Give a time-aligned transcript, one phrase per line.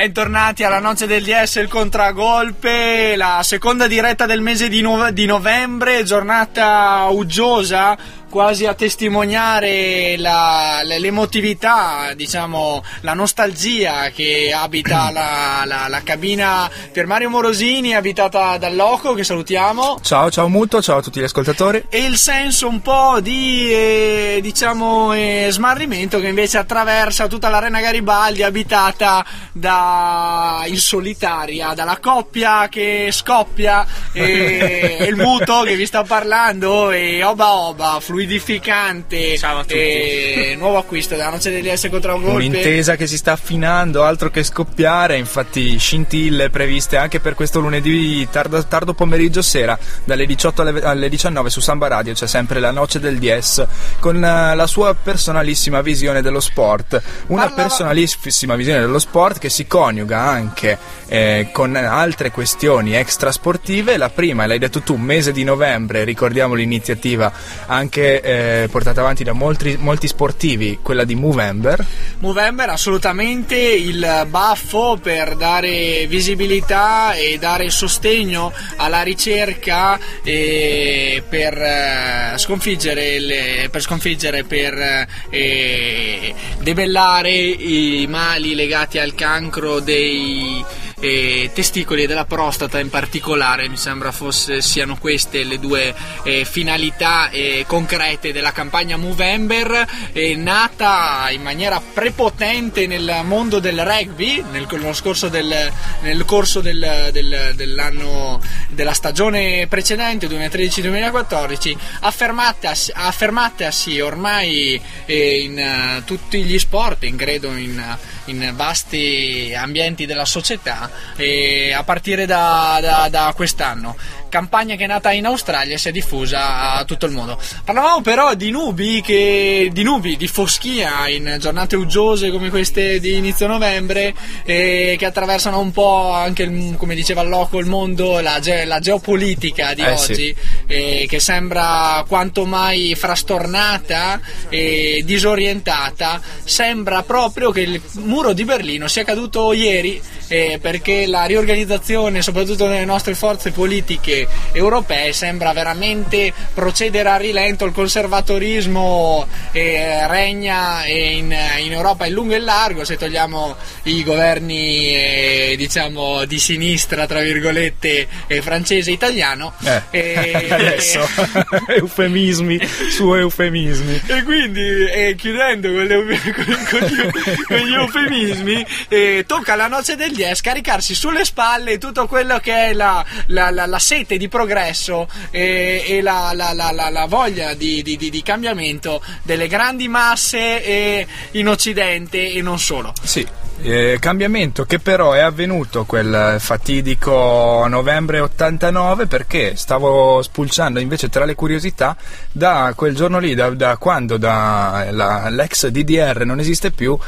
[0.00, 5.26] Bentornati alla noce del DS, il contragolpe, la seconda diretta del mese di, nove- di
[5.26, 7.98] novembre, giornata uggiosa,
[8.30, 17.06] quasi a testimoniare la- l'emotività, diciamo, la nostalgia che abita la, la- la cabina per
[17.06, 19.98] Mario Morosini, abitata dal Loco, che salutiamo.
[20.02, 21.84] Ciao, ciao Muto, ciao a tutti gli ascoltatori.
[21.90, 27.80] E il senso un po' di eh, diciamo eh, smarrimento che invece attraversa tutta l'arena
[27.80, 35.86] Garibaldi abitata da in solitaria, dalla coppia che scoppia e, e il muto che vi
[35.86, 39.74] sta parlando e oba oba, fluidificante Ciao a tutti.
[39.74, 42.36] e nuovo acquisto della noce degli S contro un golpe.
[42.36, 48.26] Un'intesa che si sta affinando, altro che scoppiare, infatti scintille previste anche per questo lunedì
[48.30, 52.70] tardo, tardo pomeriggio sera, dalle 18 alle, alle 19 su Samba Radio c'è sempre la
[52.70, 53.66] noce del DS
[54.00, 59.48] con eh, la sua personalissima visione dello sport, una Parlava- personalissima visione dello sport che
[59.48, 60.76] si coniuga anche
[61.08, 67.32] eh, con altre questioni extrasportive, la prima, l'hai detto tu, mese di novembre, ricordiamo l'iniziativa
[67.66, 71.84] anche eh, portata avanti da molti, molti sportivi, quella di Movember.
[72.18, 82.32] Movember assolutamente il baffo per dare visibilità e dare sostegno alla ricerca e per eh,
[82.36, 90.64] sconfiggere, le- per, sconfiggere per eh, debellare i mali legati al cancro dei
[91.00, 96.44] eh, testicoli e della prostata in particolare mi sembra fosse, siano queste le due eh,
[96.44, 104.44] finalità eh, concrete della campagna Movember eh, nata in maniera prepotente nel mondo del rugby
[104.50, 105.70] nel, scorso del,
[106.02, 116.02] nel corso del- del- dell'anno della stagione precedente 2013-2014 affermatasi, affermatasi ormai eh, in eh,
[116.04, 117.82] tutti gli sport in credo in,
[118.30, 123.96] in vasti ambienti della società eh, a partire da, da- da quest'anno
[124.30, 128.00] campagna che è nata in Australia e si è diffusa a tutto il mondo parlavamo
[128.00, 133.46] però di nubi che, di nubi di foschia in giornate uggiose come queste di inizio
[133.46, 134.14] novembre
[134.44, 138.78] eh, che attraversano un po' anche il- come diceva Loco il mondo la, ge- la
[138.80, 140.12] geopolitica di Eh, sì.
[140.12, 140.36] oggi
[140.66, 148.86] eh, che sembra quanto mai frastornata e disorientata, sembra proprio che il muro di Berlino
[148.88, 154.19] sia caduto ieri eh, perché la riorganizzazione, soprattutto nelle nostre forze politiche
[154.52, 162.34] europee, sembra veramente procedere a rilento, il conservatorismo eh, regna in, in Europa in lungo
[162.34, 168.90] e in largo, se togliamo i governi eh, diciamo di sinistra, tra virgolette, eh, francese
[168.90, 169.52] e italiano.
[169.62, 171.06] Eh, E- adesso
[171.68, 172.58] eufemismi
[172.90, 174.00] su eufemismi.
[174.06, 179.96] E quindi, eh, chiudendo con, le- con- gli, con gli eufemismi, eh, tocca alla noce
[179.96, 184.28] del 10 scaricarsi sulle spalle tutto quello che è la, la- la- la sete di
[184.28, 191.06] progresso eh, e la, la- la- la- voglia di, di- di- cambiamento delle grandi masse
[191.32, 192.92] in Occidente e non solo.
[193.02, 193.26] Sì,
[193.62, 201.24] eh, cambiamento che però è avvenuto quel fatidico novembre 89 perché stavo spulciando invece tra
[201.24, 201.96] le curiosità
[202.32, 206.98] da quel giorno lì, da, da quando da la- l'ex DDR non esiste più,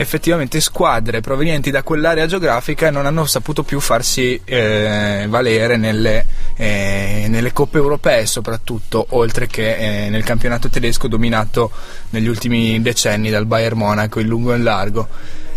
[0.00, 7.26] effettivamente squadre provenienti da quell'area geografica non hanno saputo più farsi eh, valere nelle, eh,
[7.28, 11.72] nelle coppe europee soprattutto, oltre che eh, nel campionato tedesco dominato
[12.10, 15.08] negli ultimi decenni dal Bayern Monaco in lungo e in largo.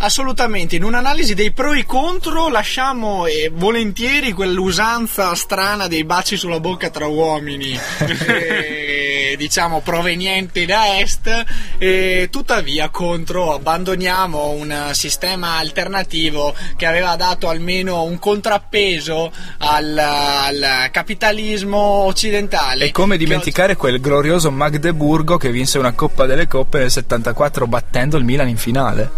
[0.04, 6.58] Assolutamente, in un'analisi dei pro e contro lasciamo eh, volentieri quell'usanza strana dei baci sulla
[6.58, 7.78] bocca tra uomini,
[8.26, 11.44] eh, diciamo provenienti da est,
[11.78, 20.88] e tuttavia contro abbandoniamo un sistema alternativo che aveva dato almeno un contrappeso al, al
[20.90, 22.86] capitalismo occidentale.
[22.86, 28.16] E come dimenticare quel glorioso Magdeburgo che vinse una Coppa delle Coppe nel 74 battendo
[28.16, 29.10] il Milan in finale?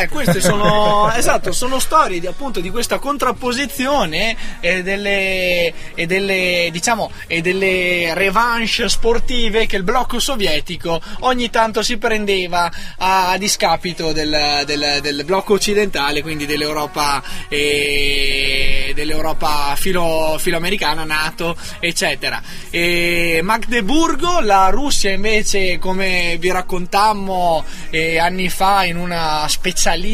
[0.00, 6.68] Eh, queste sono, esatto, sono storie di, appunto di questa contrapposizione e delle, e delle,
[6.70, 13.38] diciamo, e delle revanche sportive che il blocco sovietico ogni tanto si prendeva a, a
[13.38, 22.40] discapito del, del, del, blocco occidentale, quindi dell'Europa, eh, dell'Europa filo, filoamericana, NATO, eccetera.
[22.70, 29.46] E Magdeburgo, la Russia invece, come vi raccontammo eh, anni fa in una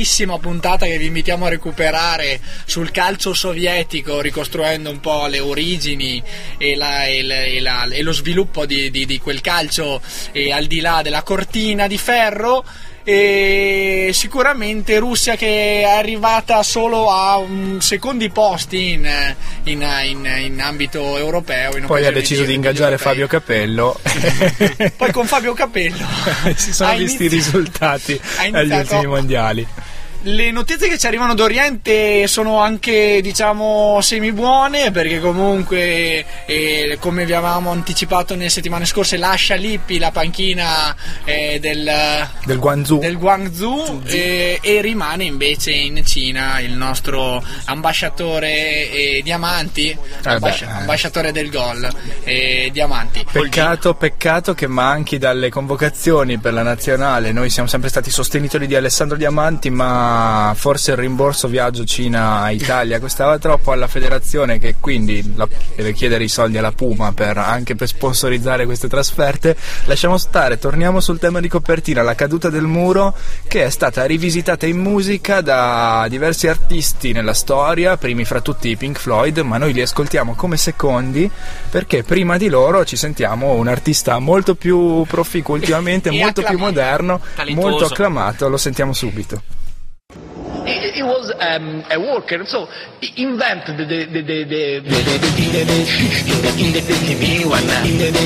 [0.04, 6.22] specialissima puntata che vi invitiamo a recuperare sul calcio sovietico, ricostruendo un po' le origini
[6.58, 10.00] e, la, e, la, e, la, e lo sviluppo di, di, di quel calcio
[10.52, 12.64] al di là della cortina di ferro
[13.06, 19.34] e sicuramente Russia che è arrivata solo a um, secondi posti in,
[19.64, 21.72] in, in, in ambito europeo.
[21.84, 24.00] Poi ha deciso di, di ingaggiare Fabio Capello.
[24.96, 26.06] Poi con Fabio Capello
[26.56, 28.18] si sono visti i risultati
[28.52, 29.66] agli ultimi mondiali
[30.26, 37.26] le notizie che ci arrivano d'Oriente sono anche diciamo semi buone perché comunque eh, come
[37.26, 40.94] vi avevamo anticipato nelle settimane scorse lascia Lippi la panchina
[41.24, 41.90] eh, del,
[42.44, 49.90] del Guangzhou, del Guangzhou eh, e rimane invece in Cina il nostro ambasciatore eh, Diamanti
[49.90, 51.86] eh ambas- beh, ambasciatore del gol
[52.72, 53.24] Diamanti.
[53.30, 57.32] Peccato, peccato che manchi dalle convocazioni per la nazionale.
[57.32, 60.13] Noi siamo sempre stati sostenitori di Alessandro Diamanti ma
[60.54, 66.28] forse il rimborso viaggio Cina-Italia costava troppo alla federazione che quindi la, deve chiedere i
[66.28, 69.56] soldi alla Puma per, anche per sponsorizzare queste trasferte.
[69.84, 73.14] Lasciamo stare, torniamo sul tema di copertina, la caduta del muro
[73.46, 78.76] che è stata rivisitata in musica da diversi artisti nella storia, primi fra tutti i
[78.76, 81.30] Pink Floyd, ma noi li ascoltiamo come secondi
[81.70, 87.20] perché prima di loro ci sentiamo un artista molto più proficuo ultimamente, molto più moderno,
[87.34, 87.68] talentuoso.
[87.68, 89.53] molto acclamato, lo sentiamo subito.
[90.80, 92.68] He was um, a worker, so
[93.00, 95.78] he invented the the the the the, the, the, the,
[96.24, 97.66] in the, in the TV one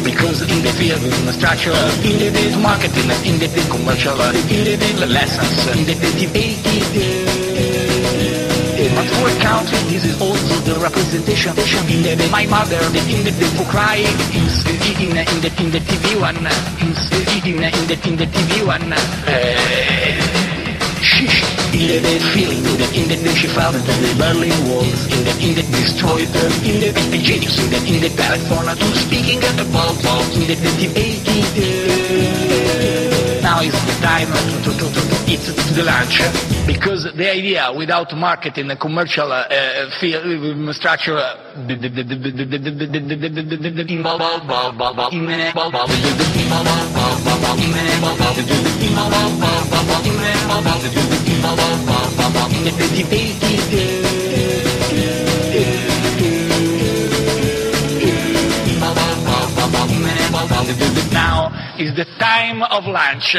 [0.05, 1.01] because in the field
[1.35, 1.73] structure
[2.05, 4.65] in the, marketing in the, commercial in
[4.99, 6.59] the, lessons in the, debate.
[8.95, 11.51] But for a country, this is also the representation.
[11.91, 13.33] In the, my mother, the, in the,
[13.69, 13.97] cry
[14.35, 16.47] is in, in, in the in the TV one,
[16.87, 17.11] is
[17.45, 18.93] in, in the in the TV one.
[18.93, 20.49] Uh,
[21.79, 25.31] in the feeling, in the, in the she found in the Berlin walls, in the,
[25.39, 26.27] in the destroyed,
[26.67, 30.23] in the, the genius, in the, in the telephone, to speaking at the ball, ball,
[30.35, 31.47] in the, debating.
[33.43, 35.41] Now is the time to, to, to, to eat
[35.79, 36.19] the lunch,
[36.67, 39.45] because the idea without marketing and commercial uh,
[40.01, 41.15] field, structure,
[41.69, 41.79] the,
[61.13, 63.37] now is the time of lunch.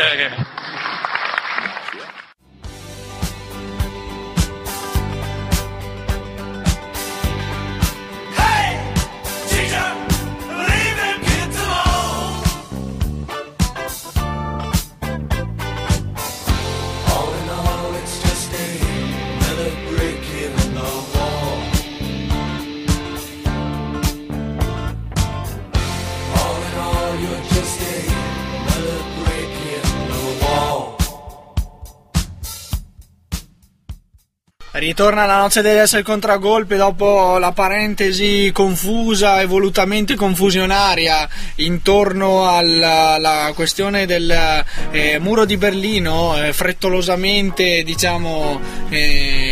[34.79, 42.47] Ritorna la noce deve essere il contragolpe dopo la parentesi confusa e volutamente confusionaria intorno
[42.49, 48.57] alla, alla questione del eh, muro di Berlino, eh, frettolosamente diciamo
[48.87, 49.48] eh,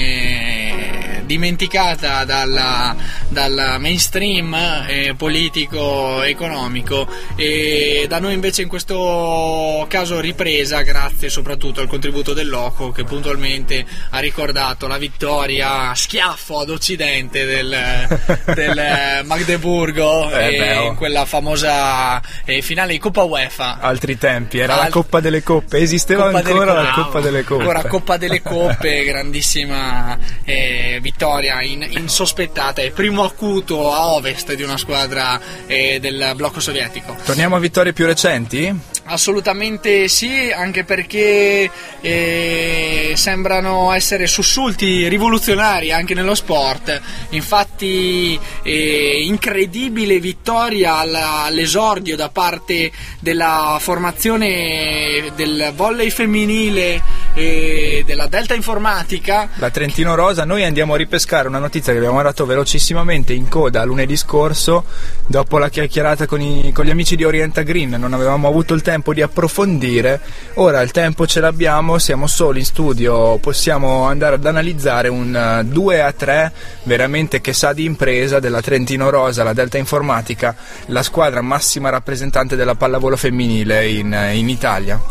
[1.28, 2.96] dimenticata dalla,
[3.28, 4.56] dal mainstream
[4.88, 7.08] eh, politico economico.
[7.36, 13.04] E da noi invece in questo caso ripresa grazie soprattutto al contributo del Loco che
[13.04, 17.76] puntualmente ha ricordato la vittoria schiaffo ad occidente del,
[18.56, 23.80] del Magdeburgo eh, in quella famosa eh, finale di Coppa UEFA.
[23.80, 27.62] Altri tempi era Alt- la Coppa delle Coppe esisteva Coppa ancora la Coppa delle Coppe.
[27.62, 34.62] Ancora Coppa delle Coppe grandissima eh, vittoria in, insospettata e primo acuto a ovest di
[34.62, 37.18] una squadra eh, del blocco sovietico.
[37.26, 38.72] Torniamo a vittorie più recenti?
[39.10, 41.72] Assolutamente sì, anche perché
[42.02, 47.02] eh, sembrano essere sussulti rivoluzionari anche nello sport.
[47.30, 57.02] Infatti, eh, incredibile vittoria alla, all'esordio da parte della formazione del volley femminile
[57.34, 59.50] e della Delta Informatica.
[59.56, 63.86] La Trentino Rosa, noi andiamo a ripescare una notizia che abbiamo dato velocissimamente in coda
[63.86, 64.84] lunedì scorso,
[65.26, 68.82] dopo la chiacchierata con, i, con gli amici di Orienta Green, non avevamo avuto il
[68.82, 70.20] tempo di approfondire,
[70.56, 76.02] ora il tempo ce l'abbiamo, siamo soli in studio, possiamo andare ad analizzare un 2
[76.02, 76.52] a 3
[76.84, 82.58] veramente che sa di impresa della Trentino Rosa, la Delta Informatica, la squadra massima rappresentante
[82.58, 85.02] della pallavolo femminile in, in Italia.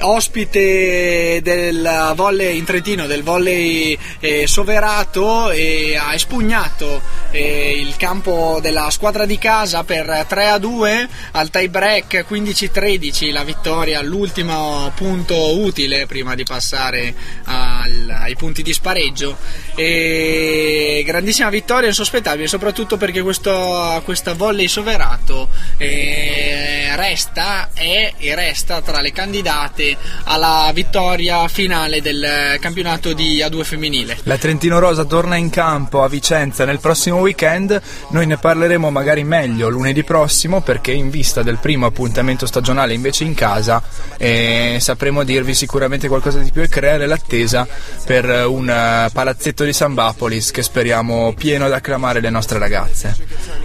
[0.00, 8.58] Ospite del volley in Trentino, del volley eh, soverato e ha espugnato eh, il campo
[8.60, 14.92] della squadra di casa per 3 a 2 al tie break 15-13 la vittoria all'ultimo
[14.94, 19.36] punto utile prima di passare al, ai punti di spareggio
[19.74, 28.80] e grandissima vittoria insospettabile soprattutto perché questo, questa volley soverato eh, resta è e resta
[28.80, 34.18] tra le candidate alla vittoria finale del campionato di A2 femminile.
[34.24, 39.24] La Trentino Rosa torna in campo a Vicenza nel prossimo weekend, noi ne parleremo magari
[39.24, 43.82] meglio lunedì prossimo perché in vista del primo appuntamento stagionale invece in casa
[44.16, 47.66] eh, sapremo dirvi sicuramente qualcosa di più e creare l'attesa
[48.04, 53.16] per un uh, palazzetto di San Bapolis che speriamo pieno ad acclamare le nostre ragazze.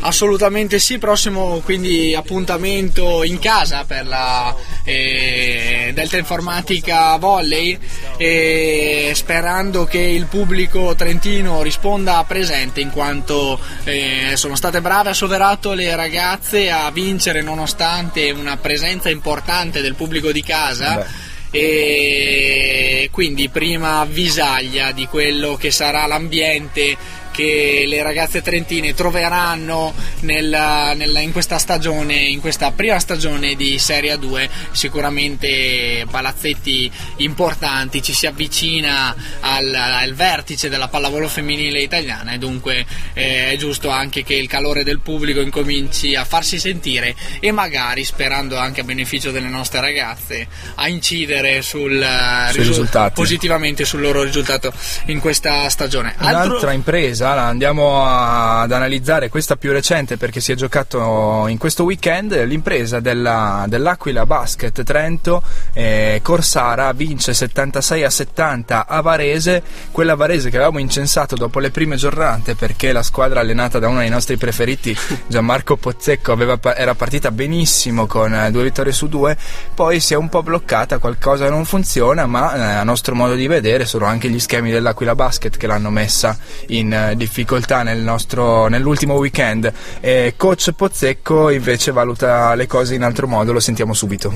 [0.01, 7.77] Assolutamente sì, prossimo quindi appuntamento in casa per la eh, Delta Informatica Volley
[8.17, 15.13] e sperando che il pubblico trentino risponda presente in quanto eh, sono state brave, ha
[15.13, 20.95] soverato le ragazze a vincere nonostante una presenza importante del pubblico di casa.
[20.95, 26.95] Beh e quindi prima avvisaglia di quello che sarà l'ambiente
[27.39, 33.79] che le ragazze trentine troveranno nella, nella, in questa stagione, in questa prima stagione di
[33.79, 42.33] Serie 2, sicuramente palazzetti importanti, ci si avvicina al, al vertice della pallavolo femminile italiana
[42.33, 47.15] e dunque eh, è giusto anche che il calore del pubblico incominci a farsi sentire
[47.39, 52.05] e magari, sperando anche a beneficio delle nostre ragazze, a incidere sul,
[52.51, 54.73] risu- positivamente sul loro risultato
[55.05, 56.15] in questa stagione.
[56.19, 56.71] Un'altra Altro...
[56.71, 61.83] impresa Sala andiamo a, ad analizzare questa più recente perché si è giocato in questo
[61.83, 62.43] weekend.
[62.45, 65.43] L'impresa della, dell'Aquila Basket Trento
[65.73, 69.61] eh, Corsara vince 76 a 70 a Varese.
[69.91, 73.99] Quella Varese che avevamo incensato dopo le prime giornate perché la squadra allenata da uno
[73.99, 79.37] dei nostri preferiti Gianmarco Pozzecco aveva, era partita benissimo con eh, due vittorie su due.
[79.75, 83.45] Poi si è un po' bloccata qualcosa non funziona ma eh, a nostro modo di
[83.45, 86.35] vedere sono anche gli schemi dell'Aquila Basket che l'hanno messa
[86.69, 89.71] in eh, difficoltà nel nostro, nell'ultimo weekend.
[89.99, 94.33] E coach Pozzecco invece valuta le cose in altro modo, lo sentiamo subito.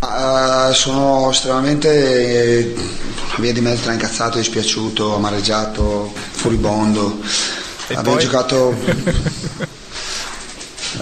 [0.00, 2.72] Uh, sono estremamente
[3.38, 7.18] via di mezzo tra incazzato, dispiaciuto, amareggiato, furibondo.
[7.88, 8.24] E Abbiamo poi?
[8.24, 8.76] giocato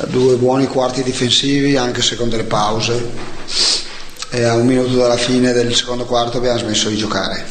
[0.09, 3.11] due buoni quarti difensivi anche secondo le pause
[4.31, 7.47] e a un minuto dalla fine del secondo quarto abbiamo smesso di giocare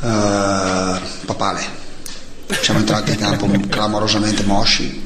[0.00, 1.60] uh, papale.
[2.60, 5.00] Siamo entrati in campo clamorosamente mosci,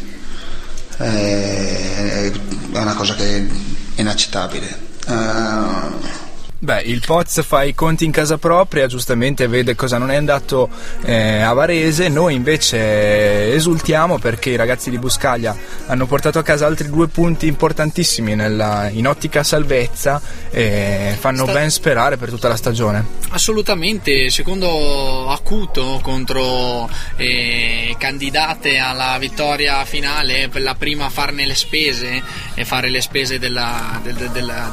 [0.98, 2.32] eh,
[2.72, 4.92] è una cosa che è inaccettabile.
[5.06, 6.22] Uh,
[6.64, 10.70] Beh, il Poz fa i conti in casa propria, giustamente vede cosa non è andato
[11.02, 15.54] eh, a Varese, noi invece esultiamo perché i ragazzi di Buscaglia
[15.88, 21.52] hanno portato a casa altri due punti importantissimi nella, in ottica salvezza e fanno Sta...
[21.52, 23.04] ben sperare per tutta la stagione.
[23.28, 31.54] Assolutamente, secondo acuto contro eh, candidate alla vittoria finale, per la prima a farne le
[31.54, 32.22] spese
[32.54, 34.72] e fare le spese della, della,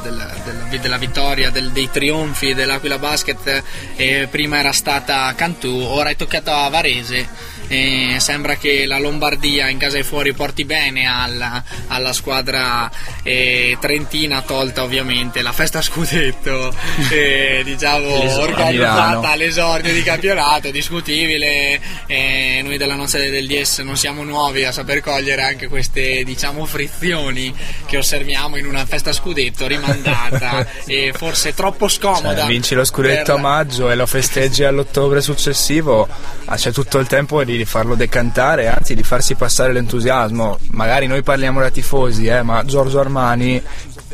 [0.80, 3.62] della vittoria del, dei trionfi dell'Aquila Basket
[3.96, 7.28] eh, prima era stata Cantù, ora è toccato a Varese
[7.72, 12.90] e sembra che la Lombardia in casa e fuori porti bene alla, alla squadra
[13.22, 16.74] eh, trentina, tolta ovviamente la festa scudetto
[17.08, 21.80] eh, diciamo organizzata all'esordio di campionato, discutibile.
[22.06, 26.66] Eh, noi della nostra del DS non siamo nuovi a saper cogliere anche queste diciamo
[26.66, 27.54] frizioni
[27.86, 32.40] che osserviamo in una festa scudetto rimandata e forse troppo scomoda.
[32.40, 33.34] Cioè, vinci lo scudetto per...
[33.36, 36.06] a maggio e lo festeggi all'ottobre successivo,
[36.44, 40.58] ah, c'è tutto il tempo di di farlo decantare, anzi di farsi passare l'entusiasmo.
[40.70, 43.62] Magari noi parliamo da tifosi, eh, ma Giorgio Armani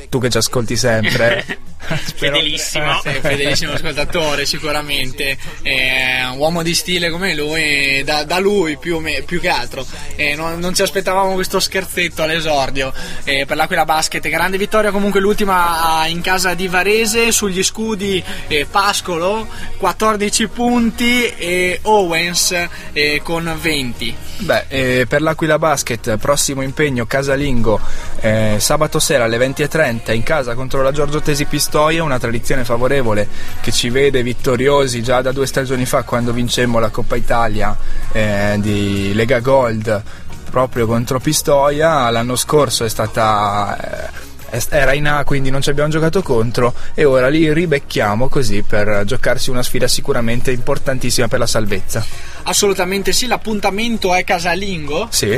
[0.08, 1.44] tu che ci ascolti sempre.
[2.14, 3.00] Fedelissimo.
[3.02, 8.76] Sei un fedelissimo ascoltatore sicuramente, è un uomo di stile come lui, da, da lui
[8.76, 9.86] più, me- più che altro.
[10.16, 12.92] Eh, non, non ci aspettavamo questo scherzetto all'esordio
[13.24, 14.26] eh, per l'Aquila Basket.
[14.28, 19.46] Grande vittoria comunque l'ultima in casa di Varese sugli scudi eh, Pascolo,
[19.78, 24.16] 14 punti e Owens eh, con 20.
[24.38, 27.80] Beh, eh, per l'Aquila Basket, prossimo impegno casalingo
[28.20, 31.44] eh, sabato sera alle 20.30 in casa contro la Giorgio Tesi
[31.78, 33.28] Pistoia, una tradizione favorevole
[33.60, 37.76] che ci vede vittoriosi già da due stagioni fa quando vincemmo la Coppa Italia
[38.10, 40.02] eh, di Lega Gold
[40.50, 42.10] proprio contro Pistoia.
[42.10, 44.10] L'anno scorso è stata.
[44.50, 48.62] eh, era in A quindi non ci abbiamo giocato contro e ora li ribecchiamo così
[48.62, 52.04] per giocarsi una sfida sicuramente importantissima per la salvezza.
[52.42, 55.06] Assolutamente sì, l'appuntamento è casalingo.
[55.10, 55.28] Sì,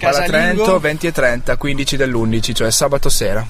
[0.00, 0.62] Pala Casalingo.
[0.62, 3.46] Trento 20 e 30, 15 dell'11, cioè sabato sera.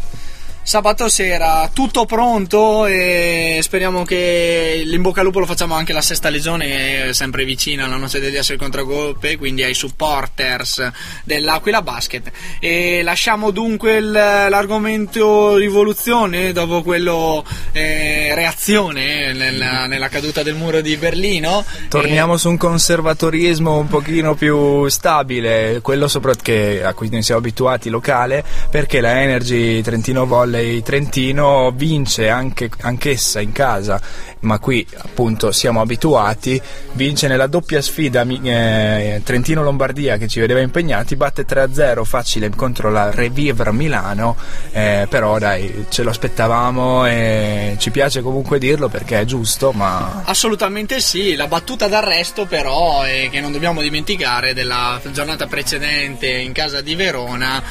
[0.64, 6.00] Sabato sera tutto pronto e speriamo che l'in bocca al lupo lo facciamo anche la
[6.00, 10.88] sesta legione, è sempre vicina alla noce degli esseri contragolpe, quindi ai supporters
[11.24, 12.30] dell'Aquila Basket.
[12.60, 20.96] E lasciamo dunque l'argomento rivoluzione dopo quello eh, reazione nella, nella caduta del muro di
[20.96, 21.64] Berlino.
[21.88, 27.40] Torniamo su un conservatorismo un pochino più stabile, quello sopra- che- a cui noi siamo
[27.40, 30.50] abituati locale, perché la Energy Trentino Volley
[30.82, 34.00] Trentino vince anche, anch'essa in casa,
[34.42, 36.60] ma qui appunto siamo abituati,
[36.92, 43.10] vince nella doppia sfida eh, Trentino-Lombardia che ci vedeva impegnati, batte 3-0 facile contro la
[43.10, 44.36] Revivra Milano,
[44.72, 50.22] eh, però dai, ce lo aspettavamo e ci piace comunque dirlo perché è giusto, ma
[50.24, 56.52] Assolutamente sì, la battuta d'arresto però eh, che non dobbiamo dimenticare della giornata precedente in
[56.52, 57.62] casa di Verona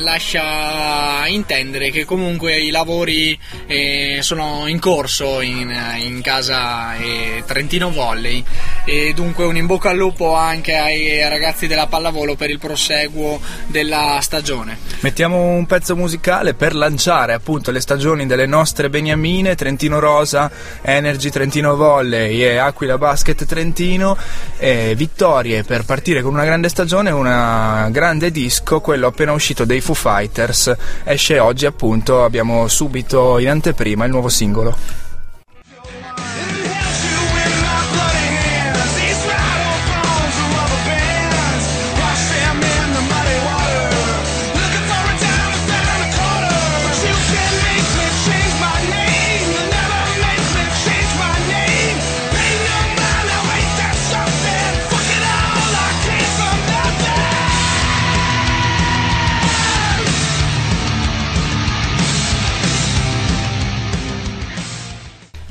[0.00, 7.90] lascia intendere che comunque i lavori eh, sono in corso in, in casa eh, Trentino
[7.90, 8.44] Volley
[8.84, 13.40] e dunque un in bocca al lupo anche ai ragazzi della pallavolo per il proseguo
[13.66, 14.78] della stagione.
[15.00, 20.50] Mettiamo un pezzo musicale per lanciare appunto le stagioni delle nostre beniamine, Trentino Rosa,
[20.82, 24.16] Energy Trentino Volley e Aquila Basket Trentino,
[24.58, 29.80] e vittorie per partire con una grande stagione, un grande disco, quello appena uscito dei
[29.80, 35.08] Foo Fighters, esce oggi appunto, abbiamo subito in anteprima il nuovo singolo.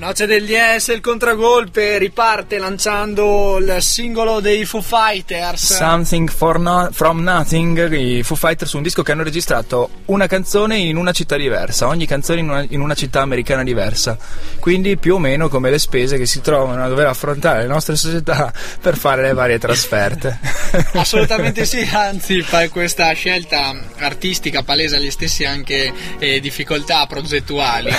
[0.10, 5.76] Noce del DS, il contragolpe riparte lanciando il singolo dei Foo Fighters.
[5.76, 10.98] Something no- from Nothing, i Foo Fighters, un disco che hanno registrato una canzone in
[10.98, 14.18] una città diversa, ogni canzone in una, in una città americana diversa.
[14.60, 17.96] Quindi più o meno come le spese che si trovano a dover affrontare le nostre
[17.96, 20.40] società per fare le varie trasferte.
[20.94, 27.92] Assolutamente sì, anzi questa scelta artistica palesa gli stessi anche eh, difficoltà progettuali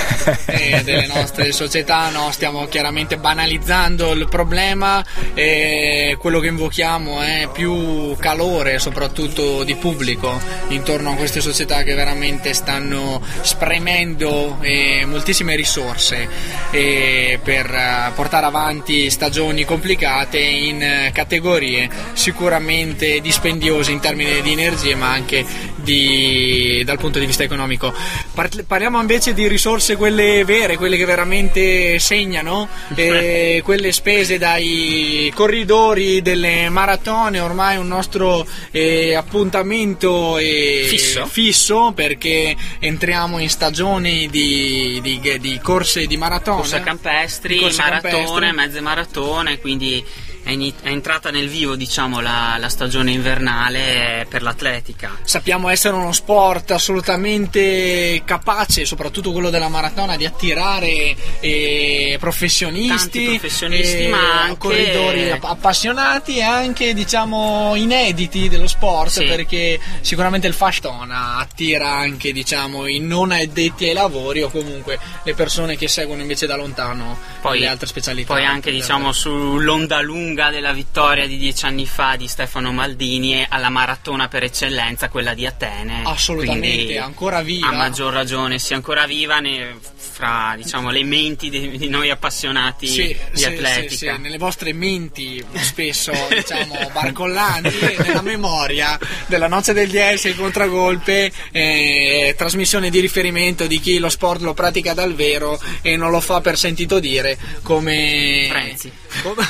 [0.47, 2.31] eh, delle nostre società, no?
[2.31, 10.41] stiamo chiaramente banalizzando il problema e quello che invochiamo è più calore soprattutto di pubblico
[10.69, 16.29] intorno a queste società che veramente stanno spremendo eh, moltissime risorse
[16.71, 24.53] eh, per eh, portare avanti stagioni complicate in eh, categorie sicuramente dispendiose in termini di
[24.53, 25.45] energie ma anche
[25.77, 27.93] di- dal punto di vista economico.
[28.35, 35.33] Par- parliamo invece di risorse quelle vere, quelle che veramente segnano, eh, quelle spese dai
[35.35, 41.27] corridori delle maratone, ormai un nostro eh, appuntamento eh, Fisso.
[41.27, 46.57] fisso perché entriamo in stagioni di, di- di corse di maratona.
[46.59, 48.53] corse campestri, Di corse maratone, campestri.
[48.53, 50.05] mezze maratone, quindi
[50.43, 50.57] è,
[50.89, 55.19] entrata nel vivo diciamo, la, la stagione invernale per l'atletica.
[55.23, 64.05] Sappiamo essere uno sport assolutamente capace, soprattutto quello della maratona, di attirare eh, professionisti, professionisti,
[64.05, 69.25] eh, ma anche- corridori app- appassionati e anche diciamo inediti dello sport, Sì.
[69.25, 75.35] perché sicuramente il fashion attira anche diciamo i non addetti ai lavori o comunque le
[75.35, 78.33] persone che seguono invece da lontano Poi, le altre specialità.
[78.35, 83.45] poi anche diciamo sull'onda lunga lunga della vittoria di dieci anni fa di Stefano Maldini
[83.49, 86.03] alla maratona per eccellenza, quella di Atene.
[86.05, 87.67] Assolutamente, Quindi, ancora viva.
[87.67, 89.75] A maggior ragione, sia ancora viva ne-
[90.21, 93.89] fra diciamo, le menti di, di noi appassionati Sì, di sì, atletica.
[93.89, 100.37] sì, sì, nelle vostre menti spesso diciamo barcollanti nella memoria della noce del 10 il
[100.37, 106.11] contragolpe eh, trasmissione di riferimento di chi lo sport lo pratica dal vero e non
[106.11, 108.49] lo fa per sentito dire come
[109.23, 109.45] come,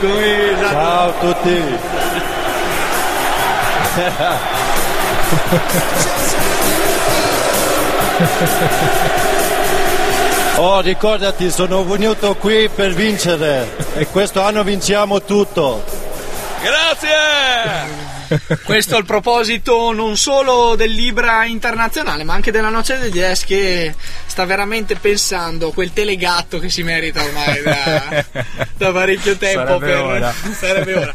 [0.00, 1.78] come esatto, Ciao a tutti.
[10.56, 15.82] Oh, ricordati, sono venuto qui per vincere e questo anno vinciamo tutto.
[16.62, 18.03] Grazie!
[18.64, 23.44] questo è il proposito non solo del Libra internazionale ma anche della Noce del 10
[23.46, 23.94] che
[24.26, 28.24] sta veramente pensando quel telegatto che si merita ormai da,
[28.76, 30.34] da parecchio tempo Sarebbe per- ora.
[30.56, 31.14] sarebbe ora.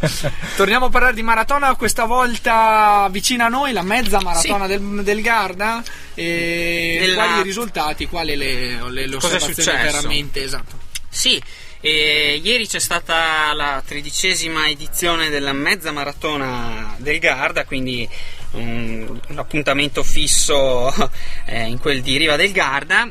[0.56, 5.22] torniamo a parlare di maratona questa volta vicina a noi la mezza maratona del, del
[5.22, 9.98] Garda e Della- quali i risultati quali le, le, le Cosa è osservazioni successo?
[10.02, 10.78] veramente esatto
[11.10, 11.42] Sì,
[11.82, 18.08] e ieri c'è stata la tredicesima edizione della mezza maratona del Garda, quindi
[18.52, 20.94] un, un appuntamento fisso
[21.46, 23.10] eh, in quel di Riva del Garda.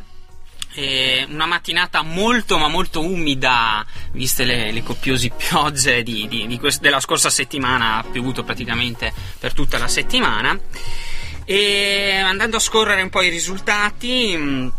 [0.74, 6.58] E una mattinata molto ma molto umida, viste le, le copiose piogge di- di- di
[6.58, 10.56] quest- della scorsa settimana, ha piovuto praticamente per tutta la settimana.
[11.44, 14.72] E andando a scorrere un po' i risultati, mh,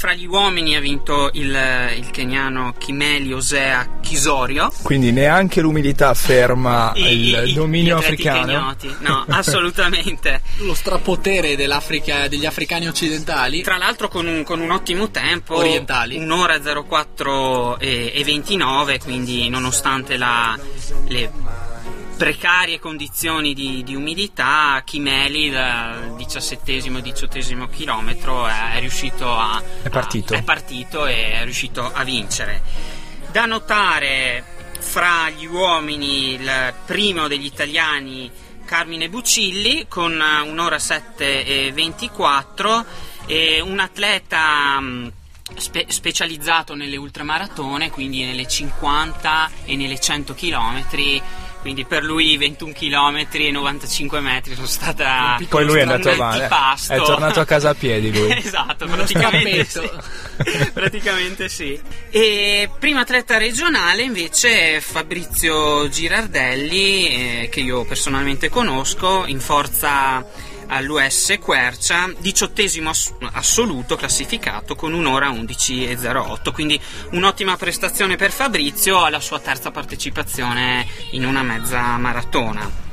[0.00, 1.54] fra gli uomini ha vinto il,
[1.98, 4.72] il keniano Kimeli Osea Chisorio.
[4.82, 8.46] Quindi neanche l'umidità ferma I- il i- dominio africano.
[8.46, 8.94] kenyoti.
[9.00, 10.40] No, assolutamente.
[10.60, 16.16] lo strapotere dell'Africa degli africani occidentali Tra l'altro con un, con un ottimo tempo, Orientali.
[16.16, 20.58] un'ora 04 e, e 29, quindi nonostante la-
[21.08, 21.30] le
[22.20, 29.62] precarie condizioni di, di umidità, Chimeli dal diciassettesimo, diciottesimo chilometro è, è riuscito a...
[29.80, 30.34] È partito.
[30.34, 32.60] a- è partito e è riuscito a vincere.
[33.32, 34.44] Da notare
[34.80, 38.30] fra gli uomini il primo degli italiani
[38.66, 42.84] Carmine Bucilli con un'ora 7 e 24
[43.24, 45.12] e un atleta mh,
[45.56, 50.84] spe- specializzato nelle ultramaratone, quindi nelle 50 e nelle 100 km.
[51.60, 56.16] Quindi per lui 21 km e 95 metri sono stata Poi lui è un andato
[56.16, 56.42] male.
[56.42, 56.92] antipasto.
[56.92, 58.32] È tornato a casa a piedi lui.
[58.42, 59.90] esatto, praticamente sì.
[60.72, 61.78] praticamente sì.
[62.10, 70.24] E primo atleta regionale invece è Fabrizio Girardelli, eh, che io personalmente conosco, in forza
[70.70, 76.80] all'US Quercia, diciottesimo ass- assoluto classificato con un'ora 11.08, quindi
[77.10, 82.88] un'ottima prestazione per Fabrizio alla sua terza partecipazione in una mezza maratona.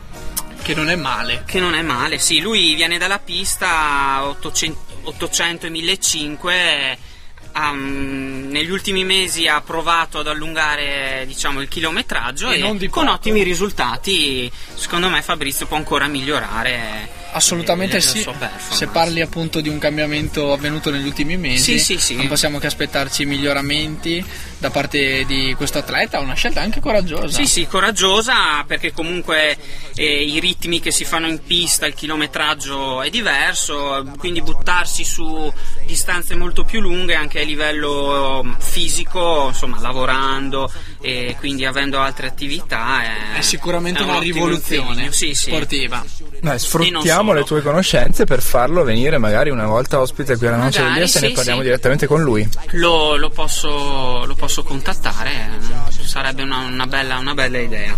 [0.63, 5.67] che non è male Che non è male, sì, lui viene dalla pista 800, 800
[5.67, 7.15] e 1500.
[7.53, 13.07] ha, mm, negli ultimi mesi ha provato ad allungare diciamo, il chilometraggio E e, con
[13.07, 14.51] ottimi risultati.
[14.75, 17.09] Secondo me Fabrizio può ancora migliorare.
[17.37, 18.25] Assolutamente sì.
[18.69, 22.15] Se parli appunto di un cambiamento avvenuto negli ultimi mesi, Sì, sì, sì.
[22.15, 24.23] non possiamo che aspettarci miglioramenti
[24.57, 26.19] da parte di questo atleta.
[26.19, 27.27] Una scelta anche coraggiosa.
[27.27, 29.55] Sì, sì, coraggiosa perché comunque
[29.95, 35.51] eh, i ritmi che si fanno in pista, il chilometraggio è diverso, quindi buttarsi su
[35.85, 40.71] distanze molto più lunghe anche a livello um, fisico, insomma lavorando
[41.01, 45.11] e quindi avendo altre attività è, È sicuramente è un una rivoluzione impegno.
[45.11, 45.49] Sì, sì.
[45.49, 46.03] sportiva.
[46.41, 47.39] Dai, sfruttiamo solo.
[47.39, 51.05] le tue conoscenze per farlo venire magari una volta ospite qui alla Noce del Magari,
[51.05, 51.65] Dies e ne parliamo sì.
[51.65, 52.49] direttamente con lui.
[52.71, 57.97] Lo, lo posso, lo posso contattare, eh, sarebbe una, una bella, una bella idea.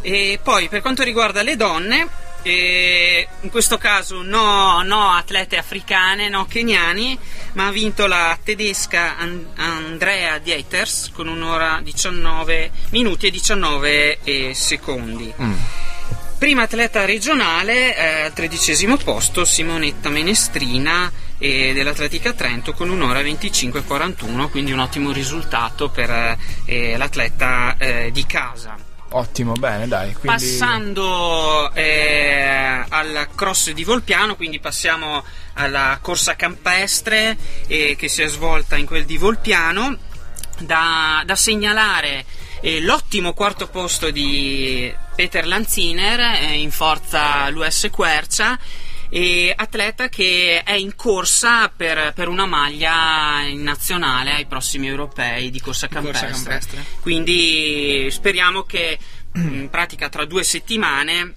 [0.00, 2.08] E poi per quanto riguarda le donne,
[2.42, 7.16] eh, in questo caso no, no atlete africane, no keniani,
[7.52, 14.54] ma ha vinto la tedesca An- Andrea Dieters con un'ora 19 minuti e 19 eh,
[14.54, 15.32] secondi.
[16.42, 24.50] Prima atleta regionale eh, al tredicesimo posto Simonetta Menestrina eh, dell'Atletica Trento con un'ora 25,41,
[24.50, 27.76] quindi un ottimo risultato per eh, l'atleta
[28.10, 28.76] di casa.
[29.10, 30.14] Ottimo, bene, dai.
[30.14, 30.26] Quindi...
[30.26, 37.36] Passando eh, al cross di Volpiano, quindi passiamo alla corsa campestre
[37.68, 39.96] eh, che si è svolta in quel di Volpiano,
[40.58, 42.24] da, da segnalare
[42.62, 48.58] eh, l'ottimo quarto posto di Peter Lanziner eh, in forza l'US Quercia
[49.08, 55.50] e atleta che è in corsa per, per una maglia in nazionale ai prossimi europei
[55.50, 56.48] di corsa Di corsa campestre.
[56.50, 56.84] campestre.
[57.00, 58.98] Quindi speriamo che
[59.34, 61.34] in pratica tra due settimane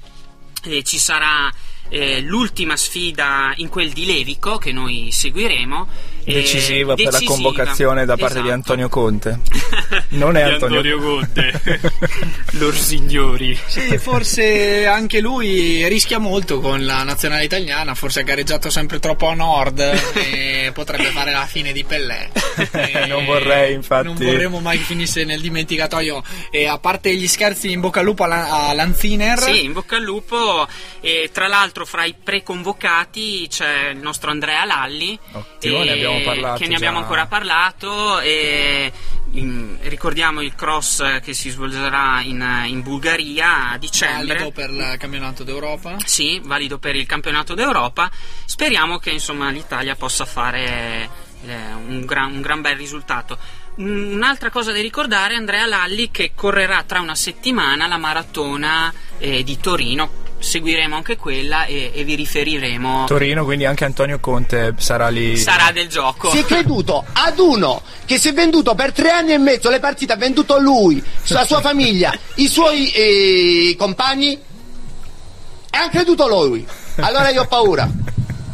[0.64, 1.54] eh, ci sarà
[1.90, 5.88] eh, l'ultima sfida in quel di Levico che noi seguiremo.
[6.26, 8.54] Decisiva per la convocazione da parte di Esatto.
[8.54, 9.40] Antonio Conte.
[10.10, 11.62] Non è Di Antonio, Conte.
[12.52, 13.58] Lor signori.
[13.68, 19.28] Sì, forse anche lui rischia molto con la nazionale italiana, forse ha gareggiato sempre troppo
[19.28, 22.30] a nord e potrebbe fare la fine di Pellè.
[22.76, 24.06] E Non vorrei, infatti.
[24.08, 26.24] Non vorremmo mai che finisse nel dimenticatoio.
[26.50, 29.40] E a parte gli scherzi, in bocca al lupo a Lanziner.
[29.40, 30.68] Sì, in bocca al lupo.
[31.02, 35.18] E tra l'altro, fra i preconvocati c'è il nostro Andrea Lalli.
[35.34, 37.04] Ottimo, e- ne abbiamo parlato Che ne abbiamo già.
[37.04, 38.20] ancora parlato.
[38.20, 38.92] E
[39.32, 44.36] in- ricordiamo il cross che si svolgerà in, in Bulgaria a dicembre.
[44.36, 45.96] Valido per il campionato d'Europa.
[46.06, 48.10] Sì, valido per il campionato d'Europa.
[48.46, 51.10] Speriamo che insomma l'Italia possa fare
[51.46, 53.38] eh, un, gran, un gran bel risultato.
[53.76, 58.94] Un- Un'altra cosa da ricordare è Andrea Lalli che correrà tra una settimana la maratona
[59.18, 60.24] eh, di Torino.
[60.46, 63.06] Seguiremo anche quella e, e vi riferiremo.
[63.08, 65.36] Torino, quindi anche Antonio Conte sarà lì.
[65.38, 66.30] Sarà del gioco.
[66.30, 69.80] Si è creduto ad uno che si è venduto per tre anni e mezzo le
[69.80, 76.64] partite, ha venduto lui, la sua famiglia, i suoi eh, compagni e ha creduto lui.
[76.98, 77.90] Allora io ho paura,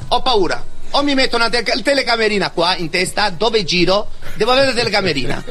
[0.07, 0.65] ho paura.
[0.93, 5.43] O mi metto una te- telecamerina qua in testa, dove giro, devo avere la telecamerina.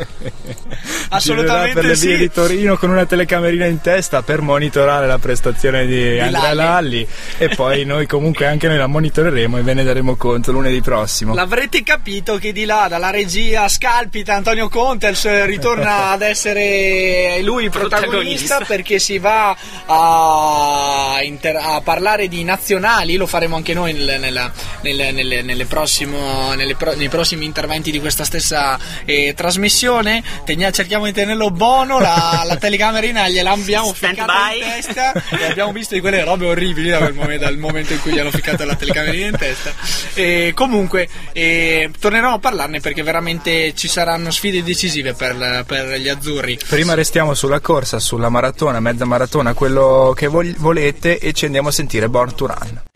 [1.11, 2.07] Assolutamente per le sì.
[2.09, 7.07] vie di Torino con una telecamerina in testa per monitorare la prestazione di, Andrea Lalli.
[7.39, 11.35] e poi noi comunque anche noi la monitoreremo e ve ne daremo conto lunedì prossimo.
[11.35, 17.41] L'avrete capito che di là dalla regia scalpita Antonio Conte il suo- ritorna ad essere
[17.43, 18.65] lui il protagonista, Protagonista.
[18.67, 24.51] perché si va a, inter- a parlare di nazionali, lo faremo anche noi nel- nella-
[24.83, 30.23] nel- nelle- nelle prossimo- nelle pro- nei prossimi interventi di questa stessa eh, trasmissione.
[30.45, 35.45] Tegna- cerchiamo di tenerlo buono, la, la telecamerina gliela abbiamo Stand ficcata in testa e
[35.45, 38.31] abbiamo visto di quelle robe orribili da quel momento, dal momento in cui gli hanno
[38.31, 39.73] ficcato la telecamerina in testa.
[40.15, 46.09] E comunque eh, torneremo a parlarne perché veramente ci saranno sfide decisive per, per gli
[46.09, 46.59] azzurri.
[46.69, 51.69] Prima restiamo sulla corsa, sulla maratona, mezza maratona, quello che vol- volete e ci andiamo
[51.69, 52.90] a sentire Born to Run.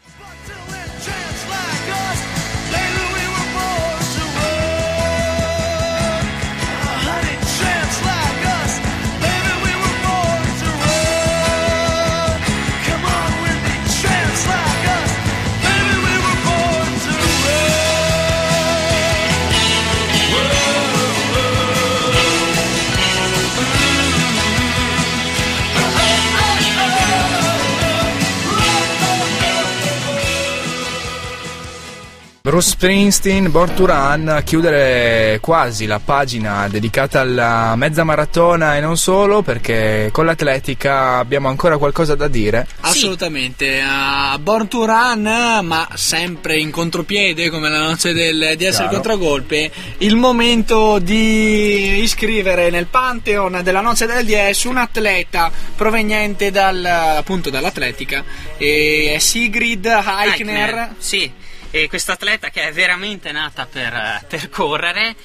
[32.54, 38.80] Bruce Springsteen, Born to Run, a chiudere quasi la pagina dedicata alla mezza maratona e
[38.80, 42.64] non solo, perché con l'atletica abbiamo ancora qualcosa da dire.
[42.82, 45.22] Assolutamente, a Born to Run,
[45.62, 49.02] ma sempre in contropiede come la noce del, di essere Chiaro.
[49.02, 56.84] contragolpe, il momento di iscrivere nel Pantheon della noce del 10 un atleta proveniente dal,
[56.84, 58.22] appunto dall'atletica,
[58.56, 60.94] e è Sigrid Eichner.
[60.98, 61.42] Sì,
[61.74, 65.16] e questa atleta che è veramente nata per, per correre.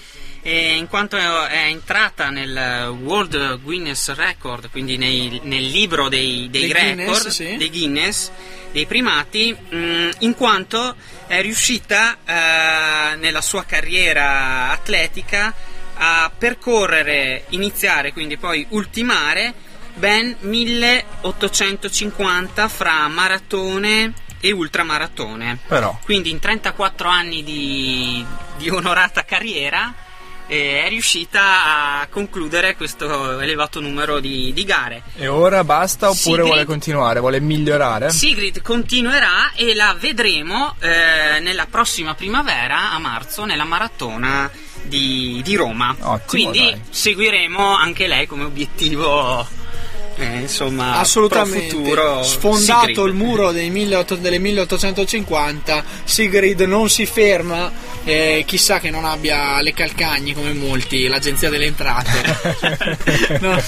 [0.41, 6.61] e in quanto è entrata nel World Guinness Record, quindi nei- nel libro dei, dei
[6.61, 7.55] Dei record, Guinness, sì.
[7.55, 8.31] dei Guinness,
[8.71, 10.95] dei primati, mh, in quanto
[11.27, 15.53] è riuscita eh, nella sua carriera atletica
[15.97, 19.53] a percorrere, iniziare, quindi poi ultimare
[19.93, 25.59] ben 1850 fra maratone e ultramaratone.
[25.67, 25.97] Però.
[26.03, 28.25] Quindi in 34 anni di,
[28.57, 29.93] di onorata carriera
[30.49, 35.03] eh, è riuscita a concludere questo elevato numero di, di gare.
[35.15, 38.09] E ora basta oppure Sigrid- vuole continuare, vuole migliorare?
[38.09, 44.49] Sigrid continuerà e la vedremo eh, nella prossima primavera, a marzo, nella maratona
[44.81, 45.91] di, di Roma.
[45.91, 46.81] Ottimo, Quindi dai.
[46.89, 49.58] seguiremo anche lei come obiettivo.
[50.19, 53.07] Eh, insomma, Assolutamente, futuro sfondato Sigrid.
[53.07, 57.71] il muro dei 1800 delle 1850, Sigrid non si ferma,
[58.03, 63.07] eh, chissà che non abbia le calcagni come molti, l'agenzia delle entrate.
[63.39, 63.61] No,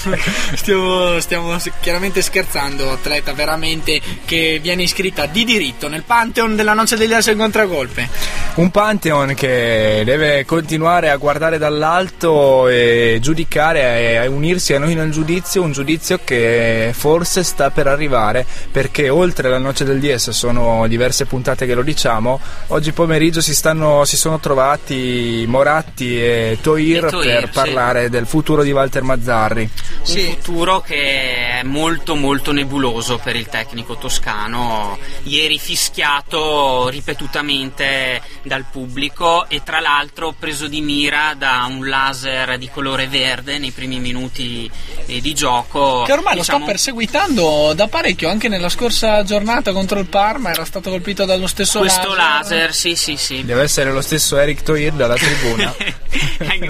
[0.54, 6.96] stiamo, stiamo chiaramente scherzando, atleta veramente che viene iscritta di diritto nel Pantheon della noce
[6.96, 8.08] degli Asse in contragolpe.
[8.54, 15.10] Un Pantheon che deve continuare a guardare dall'alto e giudicare e unirsi a noi nel
[15.10, 20.86] giudizio, un giudizio che forse sta per arrivare perché oltre la noce del DS sono
[20.86, 22.38] diverse puntate che lo diciamo,
[22.68, 27.54] oggi pomeriggio si, stanno, si sono trovati Moratti e Toir, E Toir, per sì.
[27.54, 29.70] parlare del futuro di Walter Mazzarri.
[30.06, 38.64] Un futuro che è molto molto nebuloso per il tecnico toscano, ieri fischiato ripetutamente dal
[38.70, 44.00] pubblico e tra l'altro preso di mira da un laser di colore verde nei primi
[44.00, 44.70] minuti
[45.06, 46.02] eh, di gioco.
[46.02, 50.50] Che ormai lo diciamo, sta perseguitando da parecchio, anche nella scorsa giornata contro il Parma
[50.50, 52.18] era stato colpito dallo stesso Questo laser.
[52.18, 53.44] laser, sì sì sì.
[53.44, 55.74] Deve essere lo stesso Eric Toir dalla tribuna.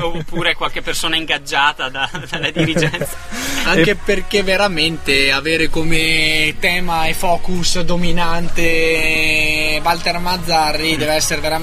[0.03, 3.17] Oppure qualche persona ingaggiata da- dalla dirigenza.
[3.65, 11.62] Anche perché veramente avere come tema e focus dominante Walter Mazzarri deve essere veramente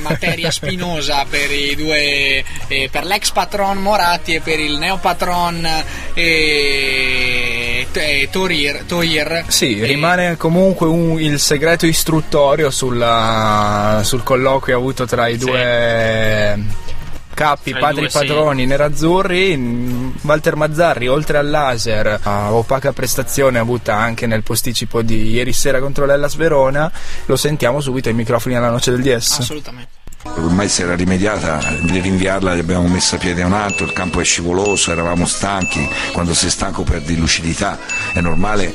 [0.00, 5.66] materia spinosa per i due eh, per l'ex patron Moratti e per il neo patron
[6.14, 9.44] eh, eh, Torir, Toir.
[9.48, 16.89] Sì, rimane comunque un- il segreto istruttorio sulla- sul colloquio avuto tra i due capi,
[17.34, 18.18] Tra i padri due, sì.
[18.18, 19.56] padroni nerazzurri.
[19.56, 25.52] Mm, Walter Mazzarri, oltre al laser, a opaca prestazione avuta anche nel posticipo di ieri
[25.52, 26.90] sera contro l'Ellas Verona,
[27.26, 29.38] lo sentiamo subito ai microfoni alla noce del DS.
[29.38, 29.98] Assolutamente.
[30.22, 34.20] Ormai si era rimediata, di rinviarla gli abbiamo messo a piede un altro, il campo
[34.20, 37.78] è scivoloso, eravamo stanchi, quando sei stanco perdi lucidità,
[38.12, 38.70] è normale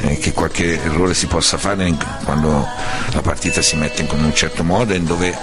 [0.00, 2.66] eh, che qualche errore si possa fare in- quando
[3.12, 5.36] la partita si mette in un certo modo e dove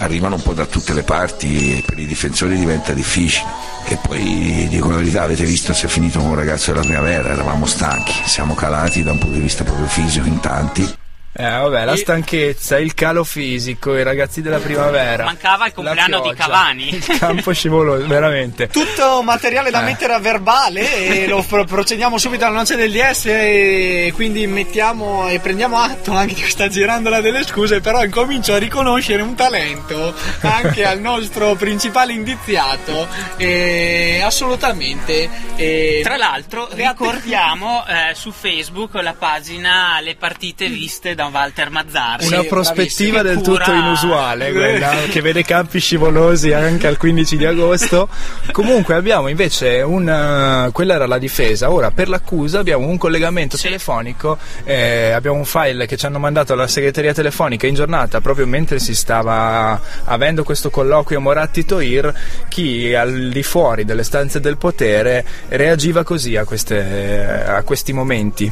[0.00, 3.48] arrivano un po' da tutte le parti e per i difensori diventa difficile.
[3.86, 7.30] E poi dico la verità, avete visto se è finito con un ragazzo della primavera,
[7.30, 10.98] eravamo stanchi, siamo calati da un punto di vista proprio fisico in tanti.
[11.32, 15.22] Eh, vabbè, la stanchezza, il calo fisico, i ragazzi della primavera.
[15.24, 16.88] Mancava il compleanno di Cavani.
[16.92, 18.66] Il campo scivoloso, veramente.
[18.66, 19.84] Tutto materiale da Eh.
[19.84, 25.28] mettere a verbale e lo pro- procediamo subito alla noce del DS e quindi mettiamo
[25.28, 30.12] e prendiamo atto anche di questa girandola delle scuse però incomincio a riconoscere un talento
[30.40, 39.14] anche al nostro principale indiziato e assolutamente e Tra l'altro ricordiamo eh, su Facebook la
[39.14, 42.26] pagina Le partite viste da Walter Mazzarri.
[42.28, 43.56] Una Sì, prospettiva del bravissimo.
[43.56, 48.08] tutto Cura- inusuale, quella che vede campi scivolosi anche al 15 di agosto.
[48.52, 51.70] Comunque abbiamo invece una, quella era la difesa.
[51.70, 53.64] Ora per l'accusa abbiamo un collegamento Sì.
[53.64, 58.46] telefonico, eh, abbiamo un file che ci hanno mandato alla segreteria telefonica in giornata proprio
[58.46, 62.14] mentre si stava avendo questo colloquio Moratti-Toir,
[62.48, 68.50] chi al di fuori delle stanze del potere reagiva così a, queste- a questi momenti.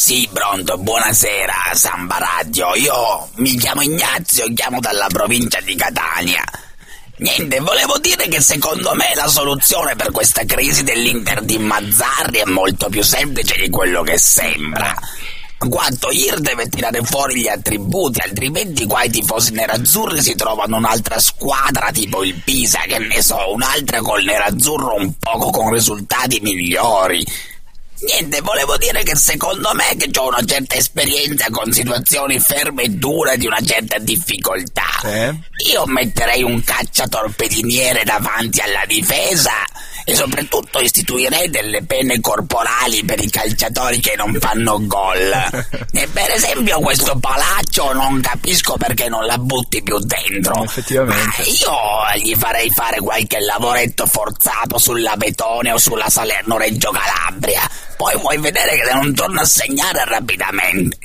[0.00, 2.74] Sì, pronto, buonasera, Samba Radio.
[2.74, 6.42] Io mi chiamo Ignazio, chiamo dalla provincia di Catania.
[7.18, 12.44] Niente, volevo dire che secondo me la soluzione per questa crisi dell'Inter di Mazzarri è
[12.46, 14.96] molto più semplice di quello che sembra.
[15.68, 21.18] Quanto Ir deve tirare fuori gli attributi, altrimenti qua i tifosi nerazzurri si trovano un'altra
[21.18, 27.22] squadra tipo il Pisa, che ne so, un'altra col nerazzurro un poco con risultati migliori.
[28.02, 32.88] Niente, volevo dire che secondo me che ho una certa esperienza con situazioni ferme e
[32.90, 35.00] dure di una certa difficoltà.
[35.04, 35.34] Eh?
[35.70, 39.52] Io metterei un cacciatorpediniere davanti alla difesa
[40.04, 45.18] e soprattutto istituirei delle pene corporali per i calciatori che non fanno gol.
[45.92, 50.62] E per esempio questo palaccio non capisco perché non la butti più dentro.
[50.62, 51.24] Effettivamente.
[51.24, 57.68] Ma io gli farei fare qualche lavoretto forzato sulla Betone o sulla Salerno Reggio Calabria.
[57.96, 60.98] Poi vuoi vedere che non torna a segnare rapidamente.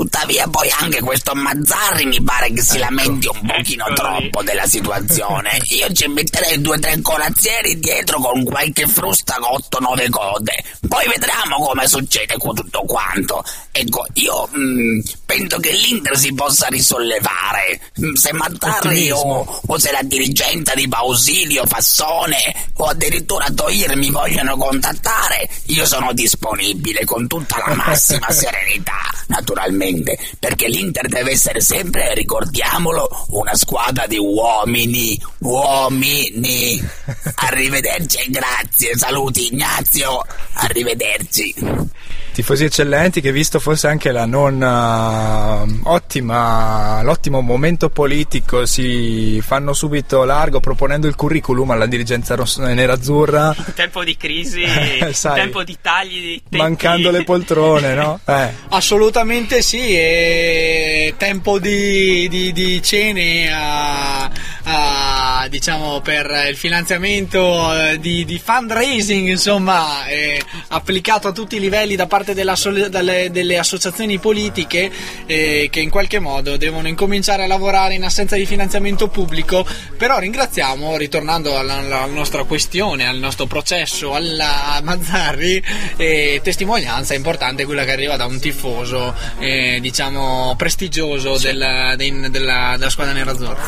[0.00, 5.58] Tuttavia poi anche questo Mazzarri mi pare che si lamenti un pochino troppo della situazione.
[5.76, 10.64] Io ci metterei due o tre corazzieri dietro con qualche frusta con 8-9 code.
[10.88, 13.44] Poi vedremo come succede con tutto quanto.
[13.72, 17.78] Ecco, io mm, penso che l'Inter si possa risollevare.
[18.02, 24.10] Mm, Se Mazzarri o, o se la dirigenza di Bausilio, Fassone o addirittura Toir mi
[24.10, 29.88] vogliono contattare, io sono disponibile con tutta la massima serenità, naturalmente,
[30.38, 36.80] perché l'Inter deve essere sempre, ricordiamolo, una squadra di uomini, uomini.
[37.34, 40.24] Arrivederci grazie, saluti Ignazio,
[40.54, 41.54] arrivederci.
[42.32, 49.72] Tifosi eccellenti che visto forse anche la non uh, ottima, l'ottimo momento politico si fanno
[49.72, 55.34] subito largo proponendo il curriculum alla dirigenza ross- nerazzurra In tempo di crisi, in Sai,
[55.40, 56.56] tempo di tagli di tempi.
[56.56, 58.20] mancando le poltrone no?
[58.30, 58.48] Eh.
[58.68, 64.30] Assolutamente sì, è tempo di, di- di cene a-
[64.64, 71.60] a, diciamo per il finanziamento eh, di, di fundraising, insomma, eh, applicato a tutti i
[71.60, 72.19] livelli da parte
[72.54, 74.90] soli- dalle- delle associazioni politiche
[75.26, 79.66] eh, che in qualche modo devono incominciare a lavorare in assenza di finanziamento pubblico.
[79.96, 85.62] Però ringraziamo, ritornando alla, alla nostra questione, al nostro processo, alla Mazzarri,
[85.96, 92.74] eh, testimonianza importante quella che arriva da un tifoso, eh, diciamo, prestigioso della, dei- della,
[92.76, 93.58] della squadra nerazzurra.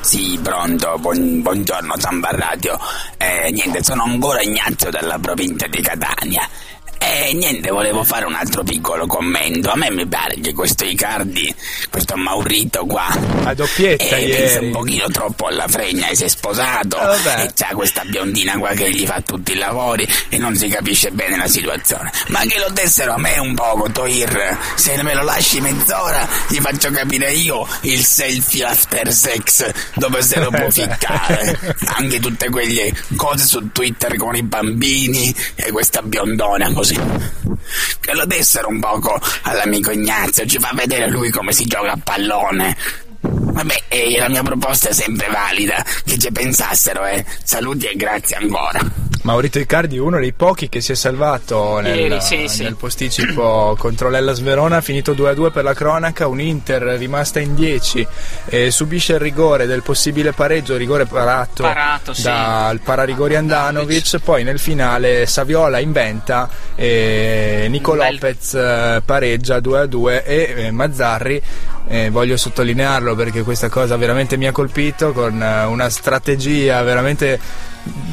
[0.00, 2.78] Sì, pronto, buon- buongiorno Samba Radio.
[3.16, 6.48] Eh, niente, sono ancora Ignazio dalla provincia di Catania.
[6.98, 9.70] E niente, volevo fare un altro piccolo commento.
[9.70, 11.52] A me mi pare che questo Icardi,
[11.90, 13.06] questo Maurito qua,
[13.44, 17.50] a doppietta eh, pensa un pochino troppo alla fregna e si è sposato Eh, e
[17.54, 21.36] c'ha questa biondina qua che gli fa tutti i lavori e non si capisce bene
[21.36, 22.10] la situazione.
[22.28, 24.56] Ma che lo dessero a me un poco, Toir.
[24.74, 30.40] Se me lo lasci mezz'ora gli faccio capire io il selfie after sex dove se
[30.40, 31.74] lo può ficcare.
[31.96, 36.95] Anche tutte quelle cose su Twitter con i bambini e questa biondona così.
[38.00, 41.98] Che lo dessero un poco all'amico Ignazio, ci fa vedere lui come si gioca a
[42.02, 42.76] pallone.
[43.20, 47.24] Vabbè, e la mia proposta è sempre valida, che ci pensassero, eh.
[47.42, 49.05] Saluti e grazie ancora.
[49.26, 52.62] Maurito Icardi uno dei pochi che si è salvato nel, Ieri, sì, sì.
[52.62, 58.06] nel posticipo contro l'Ellas Verona finito 2-2 per la cronaca un Inter rimasta in 10
[58.44, 62.22] e subisce il rigore del possibile pareggio rigore parato, Parato, sì.
[62.22, 70.54] dal pararigori Andanovic poi nel finale Saviola inventa e Nico Lopez eh, pareggia 2-2 e
[70.56, 71.42] eh, Mazzarri
[71.88, 77.38] eh, voglio sottolinearlo perché questa cosa veramente mi ha colpito con eh, una strategia veramente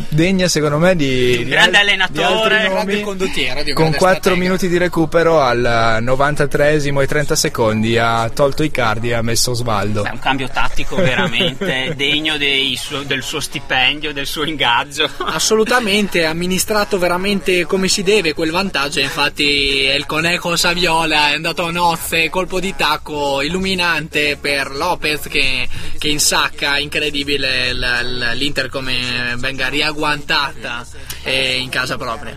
[0.09, 3.85] degna secondo me di, Un di grande al- di allenatore, un grande condottiero di con
[3.85, 4.43] grande 4 stratega.
[4.43, 10.03] minuti di recupero al 93 e 30 secondi ha tolto Icardi e ha messo Osvaldo
[10.03, 15.09] È un cambio tattico veramente degno dei suo- del suo stipendio, del suo ingaggio.
[15.17, 21.65] Assolutamente, ha amministrato veramente come si deve quel vantaggio, infatti il Coneco Saviola è andato
[21.65, 28.69] a nozze, colpo di tacco illuminante per Lopez che, che insacca, incredibile l- l- l'Inter
[28.69, 30.85] come venga riagguantata
[31.23, 32.35] eh, in casa propria.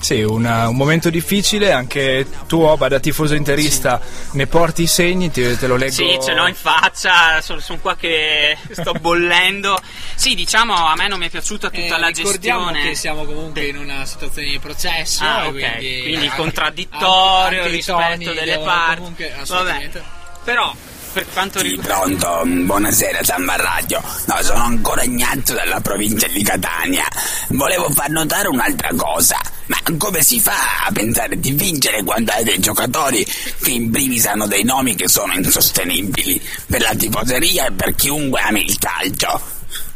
[0.00, 4.00] Sì, una- un momento difficile, anche tu Oba da tifoso interista
[4.32, 5.92] ne porti i segni, ti- te lo leggo.
[5.92, 9.76] Sì, ce l'ho in faccia, sono, sono qua che sto bollendo.
[10.14, 12.88] Sì, diciamo, a me non mi è piaciuta tutta Eh, la ricordiamo gestione.
[12.90, 17.62] che siamo comunque in una situazione di processo, Ah, e ok, quindi, quindi anche- contraddittorio
[17.62, 18.96] anche i rispetto delle parti.
[18.98, 20.02] comunque- Vabbè, assolutamente.
[20.48, 20.74] Però
[21.12, 21.94] per quanto Sì, riguarda...
[21.94, 24.02] pronto, buonasera Samba Radio.
[24.24, 27.04] No, sono ancora Ignazio dalla provincia di Catania.
[27.48, 29.38] Volevo far notare un'altra cosa.
[29.66, 33.26] Ma come si fa a pensare di vincere quando hai dei giocatori
[33.62, 38.40] che in primis hanno dei nomi che sono insostenibili per la tifoseria e per chiunque
[38.40, 39.40] ami il calcio?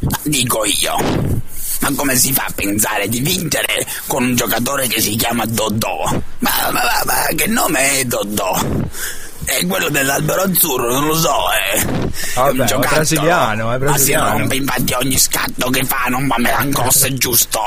[0.00, 0.96] Ma dico io.
[1.80, 6.04] Ma come si fa a pensare di vincere con un giocatore che si chiama Dodò?
[6.40, 8.60] Ma, ma, ma- ma che nome è Dodò?
[9.58, 11.78] È quello dell'albero azzurro, non lo so, eh.
[11.80, 11.86] è
[12.34, 14.38] Vabbè, è brasiliano, è Ma si brasiliano.
[14.38, 17.60] rompe infatti ogni scatto che fa, non va me l'ancossa, è giusto.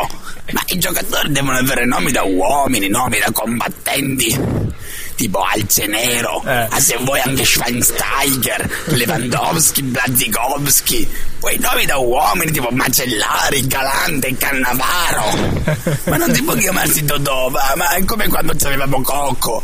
[0.52, 4.74] Ma i giocatori devono avere nomi da uomini, nomi da combattenti.
[5.16, 6.68] Tipo Alce Nero, Eh.
[6.70, 11.10] ma se vuoi anche Schweinsteiger, Lewandowski, Blazikowski,
[11.40, 15.62] quei nomi da uomini tipo Macellari, Galante, Cannavaro.
[16.06, 19.64] Ma non si può chiamarsi Dodò, ma, ma è come quando c'avevamo Cocco.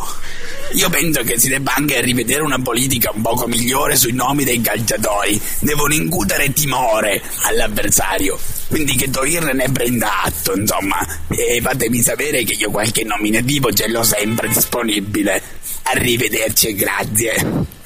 [0.73, 4.61] Io penso che si debba anche rivedere una politica un poco migliore sui nomi dei
[4.61, 5.39] calciatori.
[5.59, 8.39] Devono incutere timore all'avversario.
[8.67, 11.05] Quindi che Toir ne prenda atto, insomma.
[11.27, 15.41] E fatemi sapere che io qualche nominativo ce l'ho sempre disponibile.
[15.83, 17.79] Arrivederci e grazie.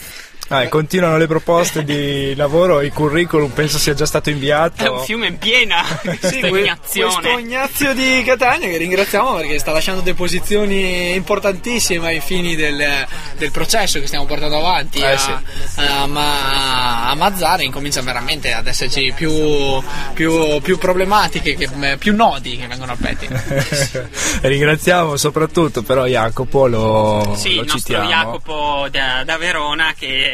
[0.50, 4.84] Ah, continuano le proposte di lavoro, il curriculum penso sia già stato inviato.
[4.84, 5.84] È un fiume in piena
[6.22, 12.56] Sì, questo Ignazio di Catania che ringraziamo perché sta lasciando delle posizioni importantissime ai fini
[12.56, 13.06] del,
[13.38, 15.32] del processo che stiamo portando avanti Eh, a, sì.
[15.78, 19.82] a, Ma- a Mazzara incomincia veramente ad esserci più,
[20.14, 23.44] più, più problematiche, che- più nodi che vengono al pettine.
[24.42, 28.10] Ringraziamo soprattutto però Jacopo, lo, Sì, lo il citiamo.
[28.10, 30.34] Jacopo da, da Verona che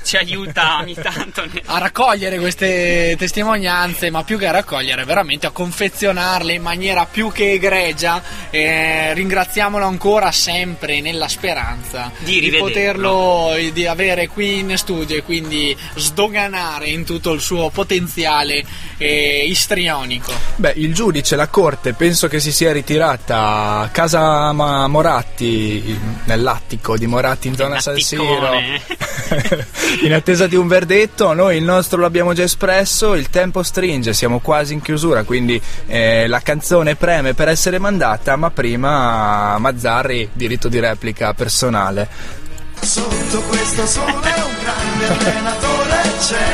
[0.11, 1.41] ci aiuta ogni tanto.
[1.67, 7.31] a raccogliere queste testimonianze, ma più che a raccogliere, veramente a confezionarle in maniera più
[7.31, 8.21] che egregia.
[8.49, 15.15] Eh, ringraziamolo ancora sempre nella speranza Di di poterlo eh, di avere qui in studio
[15.15, 18.65] e quindi sdoganare in tutto il suo potenziale
[18.97, 20.33] eh, istrionico.
[20.57, 27.07] Beh, il giudice, la corte, penso che si sia ritirata a casa Moratti, nell'attico di
[27.07, 28.59] Moratti in zona San Siro.
[30.01, 31.33] in attesa di un verdetto.
[31.33, 36.27] Noi il nostro l'abbiamo già espresso, il tempo stringe, siamo quasi in chiusura, quindi eh,
[36.27, 42.39] la canzone preme per essere mandata, ma prima Mazzarri, diritto di replica personale.
[42.81, 46.45] Sotto questo sole un grande allenatore c'è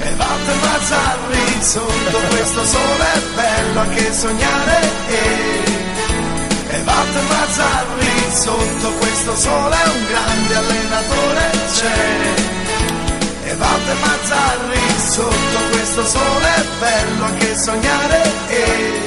[0.00, 5.57] E Mazzarri sotto questo sole è bello anche sognare E
[6.70, 12.34] e Walter Mazzarri sotto questo sole un grande allenatore c'è.
[13.44, 19.06] E Walter Mazzarri sotto questo sole è bello anche sognare E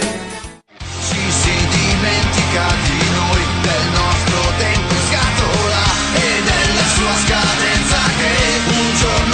[1.08, 5.84] ci si dimentica di noi, del nostro tempo in scatola
[6.16, 9.31] e della sua scadenza che un giorno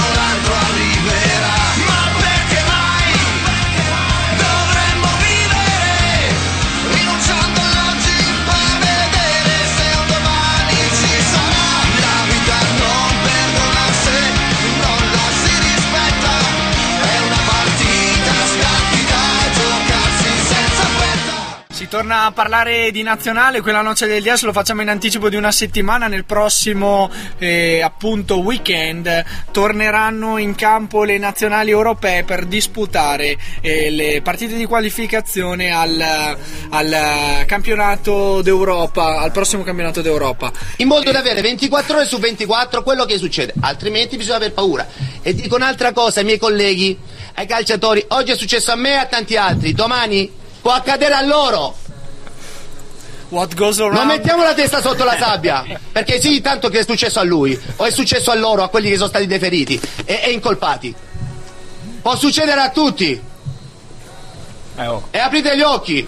[21.90, 25.54] Torna a parlare di nazionale, quella noce del DS lo facciamo in anticipo di una
[25.54, 33.90] settimana, nel prossimo eh, appunto weekend torneranno in campo le nazionali europee per disputare eh,
[33.90, 36.38] le partite di qualificazione al,
[36.72, 40.52] al campionato d'Europa, al prossimo campionato d'Europa.
[40.78, 44.86] In modo da avere 24 ore su 24 quello che succede, altrimenti bisogna aver paura.
[45.22, 46.98] E dico un'altra cosa ai miei colleghi,
[47.36, 51.22] ai calciatori, oggi è successo a me e a tanti altri, domani può accadere a
[51.22, 51.76] loro.
[53.30, 53.96] What goes around?
[53.96, 57.60] Non mettiamo la testa sotto la sabbia, perché sì, tanto che è successo a lui,
[57.76, 60.96] o è successo a loro, a quelli che sono stati deferiti e, e incolpati.
[62.02, 63.22] Può succedere a tutti.
[65.12, 66.08] E aprite gli occhi.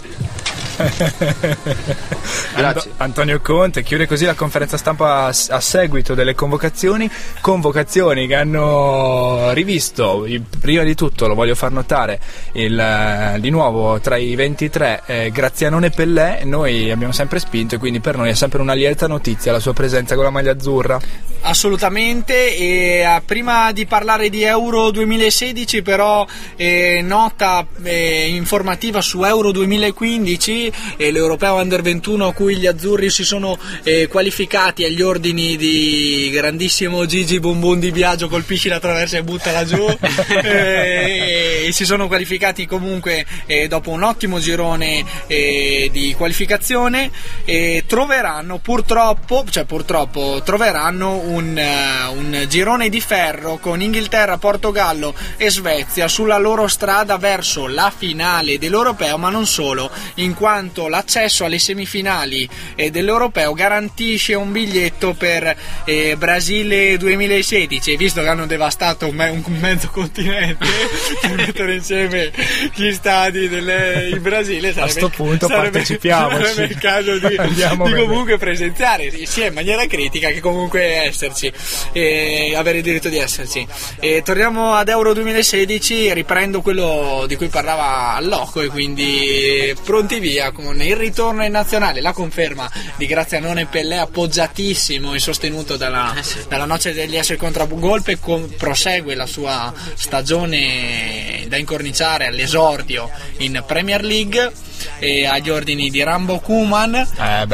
[2.55, 7.09] Ando- Antonio Conte chiude così la conferenza stampa a, a seguito delle convocazioni,
[7.41, 10.25] convocazioni che hanno rivisto,
[10.59, 12.19] prima di tutto lo voglio far notare,
[12.53, 17.77] il, eh, di nuovo tra i 23 eh, Grazianone Pellè, noi abbiamo sempre spinto e
[17.77, 20.99] quindi per noi è sempre una lieta notizia la sua presenza con la maglia azzurra.
[21.41, 26.25] Assolutamente, e eh, prima di parlare di Euro 2016 però
[26.55, 33.09] eh, nota eh, informativa su Euro 2015 e l'Europeo Under 21 a cui gli azzurri
[33.09, 39.17] si sono eh, qualificati agli ordini di grandissimo Gigi Bumbun di Biagio colpisci la traversa
[39.17, 39.85] e buttala giù
[40.43, 47.11] eh, e si sono qualificati comunque eh, dopo un ottimo girone eh, di qualificazione
[47.45, 55.13] e troveranno purtroppo, cioè purtroppo troveranno un, eh, un girone di ferro con Inghilterra, Portogallo
[55.37, 61.45] e Svezia sulla loro strada verso la finale dell'Europeo, ma non solo, in quanto l'accesso
[61.45, 65.55] alle semifinali eh, dell'Europeo garantisce un biglietto per
[65.85, 70.65] eh, Brasile 2016 e visto che hanno devastato un, me- un mezzo continente
[71.21, 72.31] per mettere insieme
[72.75, 76.53] gli stadi del, in Brasile sarebbe, sto punto sarebbe- partecipiamoci.
[76.53, 81.51] sarebbe il caso di, di a comunque presenziare sia in maniera critica che comunque esserci
[81.91, 83.65] e avere il diritto di esserci
[83.99, 90.48] e torniamo ad Euro 2016 riprendo quello di cui parlava Loco e quindi pronti via
[90.51, 96.13] con il ritorno in nazionale la conferma di Grazianone Pellè appoggiatissimo e sostenuto dalla,
[96.47, 103.63] dalla noce degli esseri contro Golpe con- prosegue la sua stagione da incorniciare all'esordio in
[103.65, 104.51] Premier League
[104.99, 107.47] e agli ordini di Rambo Kuman Eh,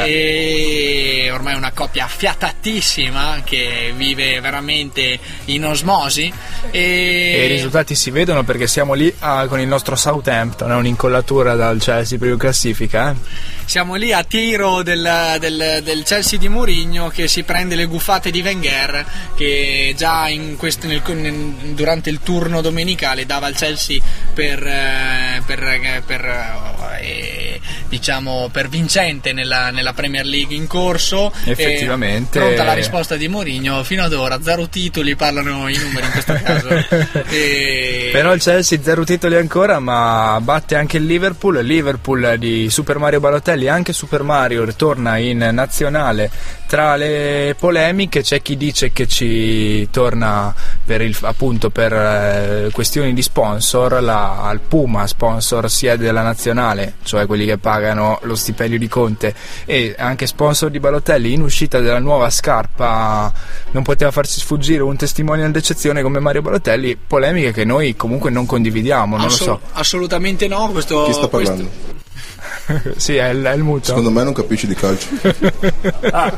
[1.26, 6.32] e ormai è una coppia affiatatissima che vive veramente in osmosi
[6.71, 10.76] E e, i risultati si vedono perché siamo lì ah, con il nostro Southampton, è
[10.76, 13.11] un'incollatura dal Chelsea prima classifica.
[13.11, 13.53] Eh?
[13.65, 18.30] siamo lì a tiro del, del- del Chelsea di Mourinho che si prende le guffate
[18.30, 19.05] di Wenger
[19.36, 21.01] che già in questo- nel-
[21.73, 23.99] durante il turno domenicale dava al Chelsea
[24.34, 27.24] per, eh, per, eh, per, eh,
[27.95, 31.31] diciamo per vincente nella, nella Premier League in corso.
[31.45, 32.39] Effettivamente.
[32.39, 36.11] E pronta la risposta di Mourinho, fino ad ora zero titoli, parlano i numeri in
[36.11, 36.67] questo caso.
[37.29, 38.09] e...
[38.11, 41.57] Però il Chelsea zero titoli ancora, ma batte anche il Liverpool.
[41.57, 46.29] Il Liverpool di Super Mario Balotelli, anche Super Mario ritorna in nazionale.
[46.67, 53.13] Tra le polemiche c'è chi dice che ci torna per il, appunto per eh, questioni
[53.13, 58.79] di sponsor, la, al Puma sponsor sia della nazionale, cioè quelli che pagano lo stipendio
[58.79, 59.33] di Conte,
[59.65, 63.31] e anche sponsor di Balotelli in uscita della nuova scarpa
[63.71, 68.45] non poteva farsi sfuggire un testimonial d'eccezione come Mario Balotelli, polemiche che noi comunque non
[68.45, 69.69] condividiamo, non Assol- lo so.
[69.73, 72.03] Assolutamente no, questo, Chi sta questo- parlando?
[72.97, 73.86] sì, è il, è il muto.
[73.86, 75.07] Secondo me non capisci di calcio.
[76.11, 76.38] Ah.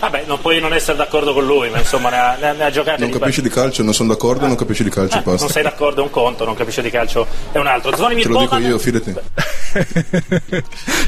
[0.00, 2.64] Vabbè, non puoi non essere d'accordo con lui, ma insomma ne ha, ne ha- ne
[2.64, 5.22] ha giocate Non di capisci di calcio, non sono d'accordo, non capisci di calcio, Eh,
[5.24, 7.94] non sei d'accordo è un conto, non capisce di calcio è un altro.
[7.96, 9.14] Zvonimir Te lo dico Boban- io, fidati.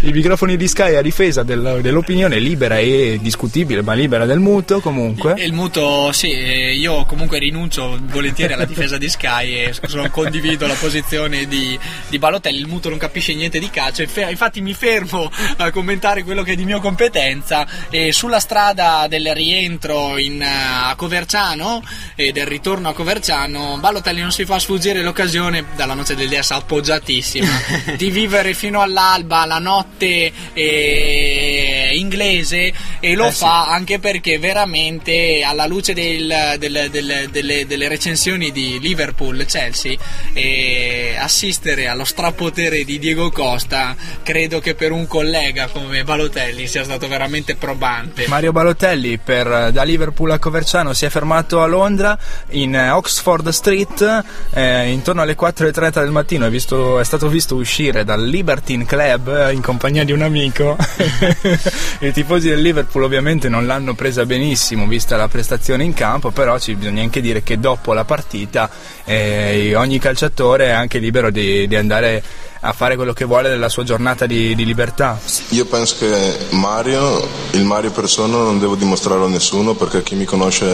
[0.03, 4.81] I microfoni di Sky a difesa del- dell'opinione libera e discutibile, ma libera del muto
[4.81, 5.35] comunque.
[5.37, 10.67] E il muto, sì, io comunque rinuncio volentieri alla difesa di Sky e sono- condivido
[10.67, 11.79] la posizione di,
[12.09, 12.59] di Balotelli.
[12.59, 16.43] Il muto non capisce niente di calcio, e fe- infatti mi fermo a commentare quello
[16.43, 17.67] che è di mia competenza.
[17.91, 21.83] E sulla strada del rientro in, eh, a Coverciano
[22.15, 26.51] e del ritorno a Coverciano, Balotelli non si fa sfuggire l'occasione dalla noce del DS
[26.53, 27.49] appoggiatissima
[27.97, 33.39] di vivere fino all'alba la notte eh, inglese e lo Eh sì.
[33.39, 39.97] fa anche perché veramente alla luce del- del- del- delle, delle recensioni di Liverpool Chelsea
[40.33, 43.78] eh, assistere allo strapotere di Diego Costa
[44.23, 48.27] credo che per un collega come Balotelli sia stato veramente probante.
[48.29, 52.19] Mario Balotelli per- da Liverpool a Coverciano si è fermato a Londra
[52.51, 56.47] in eh, Oxford Street eh, intorno alle 4.30 del mattino.
[56.47, 60.77] È, visto- è stato visto uscire dal Libertine Club eh, in compagnia di un amico.
[62.01, 66.59] I tifosi del Liverpool ovviamente non l'hanno presa benissimo vista la prestazione in campo però
[66.59, 68.71] ci bisogna anche dire che dopo la partita
[69.05, 72.23] eh, ogni calciatore è anche libero di, di andare
[72.61, 75.19] a fare quello che vuole della sua giornata di, di libertà
[75.51, 80.25] Io penso che Mario, il Mario persona, non devo dimostrarlo a nessuno perché chi mi
[80.25, 80.67] conosce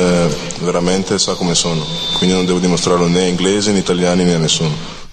[0.60, 1.84] veramente sa come sono.
[2.16, 5.03] Quindi non devo dimostrarlo né a inglesi, né italiani, né a nessuno.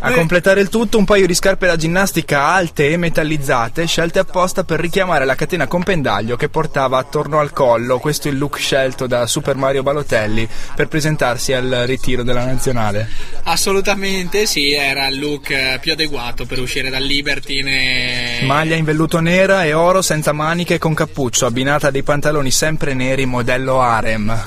[0.00, 4.62] A completare il tutto un paio di scarpe da ginnastica alte e metallizzate scelte apposta
[4.62, 7.98] per richiamare la catena con pendaglio che portava attorno al collo.
[7.98, 13.08] Questo è il look scelto da Super Mario Balotelli per presentarsi al ritiro della nazionale.
[13.44, 18.84] assolutamente sì era il look eh, più adeguato per uscire dal Libertine e- Maglia in
[18.84, 23.26] velluto nera e oro senza maniche e con cappuccio, abbinata a dei pantaloni sempre neri
[23.26, 24.30] modello harem.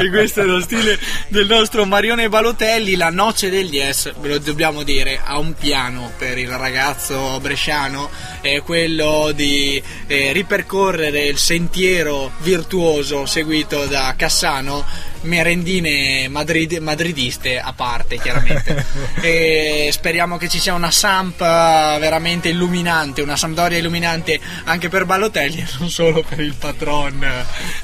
[0.00, 0.98] e questo è lo stile
[1.28, 6.12] del nostro Marione Balotelli, la noce del Yes, ve lo dobbiamo dire, ha un piano
[6.16, 8.08] per il ragazzo bresciano,
[8.40, 14.84] è quello di eh, ripercorrere il sentiero virtuoso seguito da Cassano,
[15.22, 18.84] merendine madrid- madridiste a parte chiaramente.
[19.20, 25.04] e speriamo che ci sia una Samp eh, veramente illuminante, una Sampdoria illuminante anche per
[25.04, 27.22] Balotelli e non solo per il patron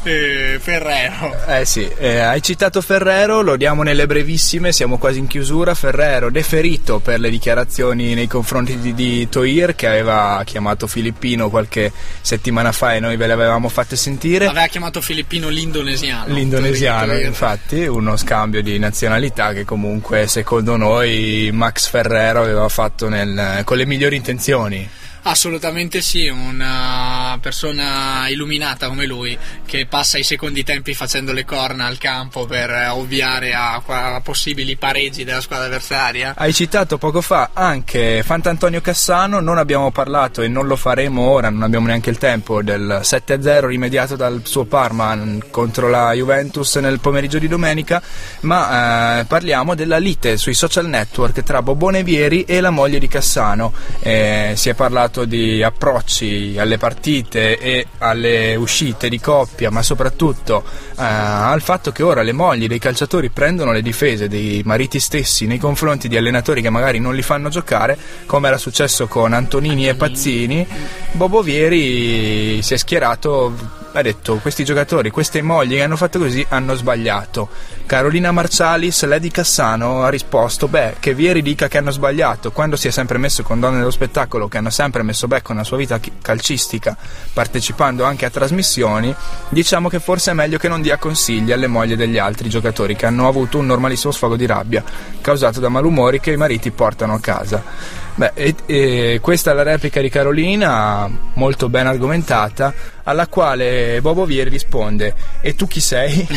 [0.03, 1.45] eh, Ferrero.
[1.47, 5.66] Eh sì, eh, hai citato Ferrero, lo diamo nelle brevissime, siamo quasi in chiusura.
[5.75, 11.93] Ferrero deferito per le dichiarazioni nei confronti di, di Toir che aveva chiamato Filippino qualche
[12.21, 14.47] settimana fa e noi ve le avevamo fatte sentire.
[14.47, 16.33] Aveva chiamato Filippino l'indonesiano.
[16.35, 23.09] L'indonesiano, per- infatti, uno scambio di nazionalità che comunque secondo noi Max Ferrero aveva fatto
[23.09, 24.89] nel- con le migliori intenzioni.
[25.29, 31.87] Assolutamente sì, una persona illuminata come lui che passa i secondi tempi facendo le corna
[31.87, 36.35] al campo per eh, ovviare a, a possibili pareggi della squadra avversaria.
[36.37, 41.51] Hai citato poco fa anche Fant'Antonio Cassano, non abbiamo parlato e non lo faremo ora,
[41.51, 45.19] non abbiamo neanche il tempo, del 7-0 rimediato dal suo Parma
[45.51, 48.01] contro la Juventus nel pomeriggio di domenica,
[48.43, 53.09] ma eh, parliamo della lite sui social network tra Bobone Vieri e la moglie di
[53.09, 53.73] Cassano.
[53.99, 60.63] Eh, si è parlato di approcci alle partite e alle uscite di coppia, ma soprattutto
[60.67, 65.47] eh, al fatto che ora le mogli dei calciatori prendono le difese dei mariti stessi
[65.47, 69.89] nei confronti di allenatori che magari non li fanno giocare, come era successo con Antonini
[69.89, 70.67] e Pazzini.
[71.13, 76.45] Bobo Vieri si è schierato ha detto questi giocatori, queste mogli che hanno fatto così
[76.51, 77.49] hanno sbagliato.
[77.87, 82.89] Carolina Marcialis, Lady Cassano, ha risposto, beh, che Vieri dica che hanno sbagliato, quando si
[82.89, 85.99] è sempre messo con donne dello spettacolo, che hanno sempre messo becco nella sua vita
[86.21, 86.95] calcistica,
[87.33, 89.15] partecipando anche a trasmissioni,
[89.49, 93.07] diciamo che forse è meglio che non dia consigli alle mogli degli altri giocatori che
[93.07, 94.85] hanno avuto un normalissimo sfogo di rabbia,
[95.23, 98.05] causato da malumori che i mariti portano a casa.
[98.17, 104.25] Beh, e, e questa è la replica di Carolina, molto ben argomentata, alla quale Bobo
[104.25, 106.27] Vieri risponde: E tu chi sei?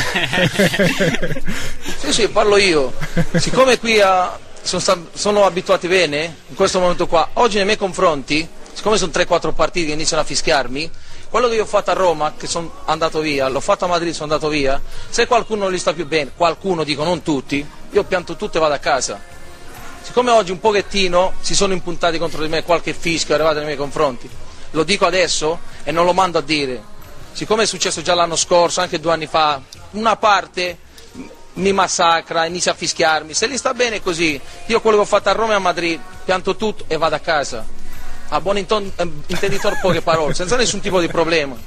[1.99, 2.93] Sì, sì, parlo io.
[3.35, 7.77] Siccome qui a- sono, sta- sono abituati bene, in questo momento qua, oggi nei miei
[7.77, 10.89] confronti, siccome sono 3-4 partiti che iniziano a fischiarmi,
[11.29, 14.13] quello che io ho fatto a Roma, che sono andato via, l'ho fatto a Madrid,
[14.13, 18.03] sono andato via, se qualcuno non gli sta più bene, qualcuno dico non tutti, io
[18.03, 19.37] pianto tutto e vado a casa.
[20.01, 23.65] Siccome oggi un pochettino si sono impuntati contro di me, qualche fischio è arrivato nei
[23.65, 24.29] miei confronti,
[24.71, 26.81] lo dico adesso e non lo mando a dire.
[27.31, 30.77] Siccome è successo già l'anno scorso, anche due anni fa, una parte
[31.53, 33.33] mi massacra, inizia a fischiarmi.
[33.33, 35.99] Se gli sta bene così, io quello che ho fatto a Roma e a Madrid,
[36.25, 37.65] pianto tutto e vado a casa.
[38.29, 38.65] A buon eh,
[39.27, 41.57] intenditor poche parole, senza nessun tipo di problema.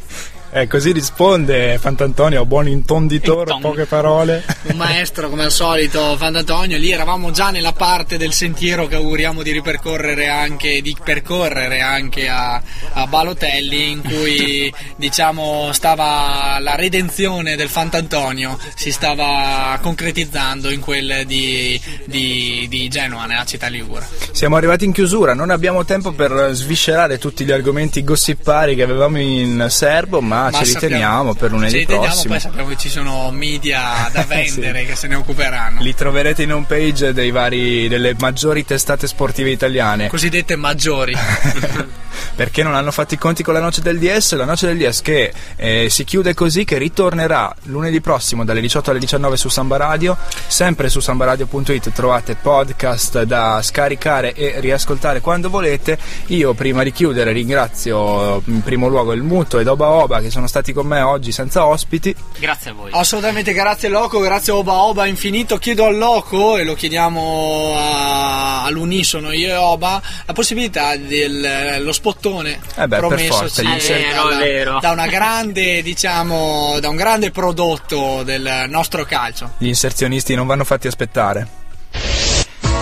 [0.54, 4.44] Eh, così risponde Fantantonio, buon intonditore, poche parole.
[4.68, 9.42] Un maestro come al solito, Fantantonio, lì eravamo già nella parte del sentiero che auguriamo
[9.42, 12.60] di ripercorrere anche, di percorrere anche a,
[12.92, 21.24] a Balotelli in cui diciamo stava la redenzione del Fantantonio si stava concretizzando in quel
[21.24, 24.06] di, di, di Genova, nella città ligure.
[24.32, 29.18] Siamo arrivati in chiusura, non abbiamo tempo per sviscerare tutti gli argomenti gossipari che avevamo
[29.18, 32.32] in serbo, ma, Ma ce li sappiamo- teniamo per lunedì ce li teniamo, prossimo.
[32.32, 34.86] poi sappiamo che ci sono media da vendere Sì.
[34.86, 35.80] che se ne occuperanno.
[35.80, 40.08] Li troverete in home page dei vari, delle maggiori testate sportive italiane.
[40.08, 41.14] Cosiddette maggiori.
[42.34, 45.02] perché non hanno fatto i conti con la noce del DS, la noce del DS
[45.02, 49.76] che eh, si chiude così che ritornerà lunedì prossimo dalle 18 alle 19 su Samba
[49.76, 50.16] Radio,
[50.46, 55.98] sempre su sambaradio.it trovate podcast da scaricare e riascoltare quando volete.
[56.28, 60.46] Io prima di chiudere ringrazio in primo luogo il Muto ed Oba Oba che sono
[60.48, 62.14] stati con me oggi senza ospiti.
[62.38, 62.90] Grazie a voi.
[62.92, 65.58] Assolutamente grazie Loco, grazie Oba Oba infinito.
[65.58, 72.58] Chiedo al Loco e lo chiediamo a- all'unisono io e Oba la possibilità dello spottone
[72.74, 74.78] Eh beh, per promesso da, vero.
[74.80, 79.52] da una grande diciamo da un grande prodotto del nostro calcio.
[79.58, 81.46] Gli inserzionisti non vanno fatti aspettare.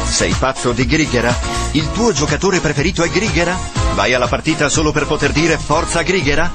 [0.04, 1.34] Sei pazzo di Grighera?
[1.72, 3.56] Il tuo giocatore preferito è Grighera?
[3.94, 6.50] Vai alla partita solo per poter dire forza Grighera?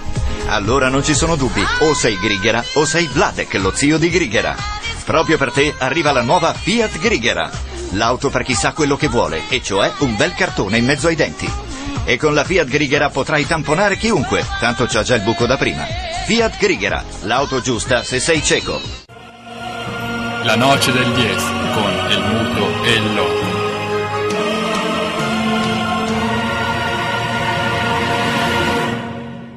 [0.48, 4.56] Allora non ci sono dubbi, o sei Grighera o sei Vladek, lo zio di Grighera.
[5.04, 7.50] Proprio per te arriva la nuova Fiat Grighera,
[7.92, 11.16] l'auto per chi sa quello che vuole, e cioè un bel cartone in mezzo ai
[11.16, 11.52] denti.
[12.06, 15.86] E con la Fiat Grighera potrai tamponare chiunque, tanto c'ha già il buco da prima.
[16.26, 18.80] Fiat Grighera, l'auto giusta se sei cieco.
[20.44, 23.55] La noce del 10 con el muto e il loco.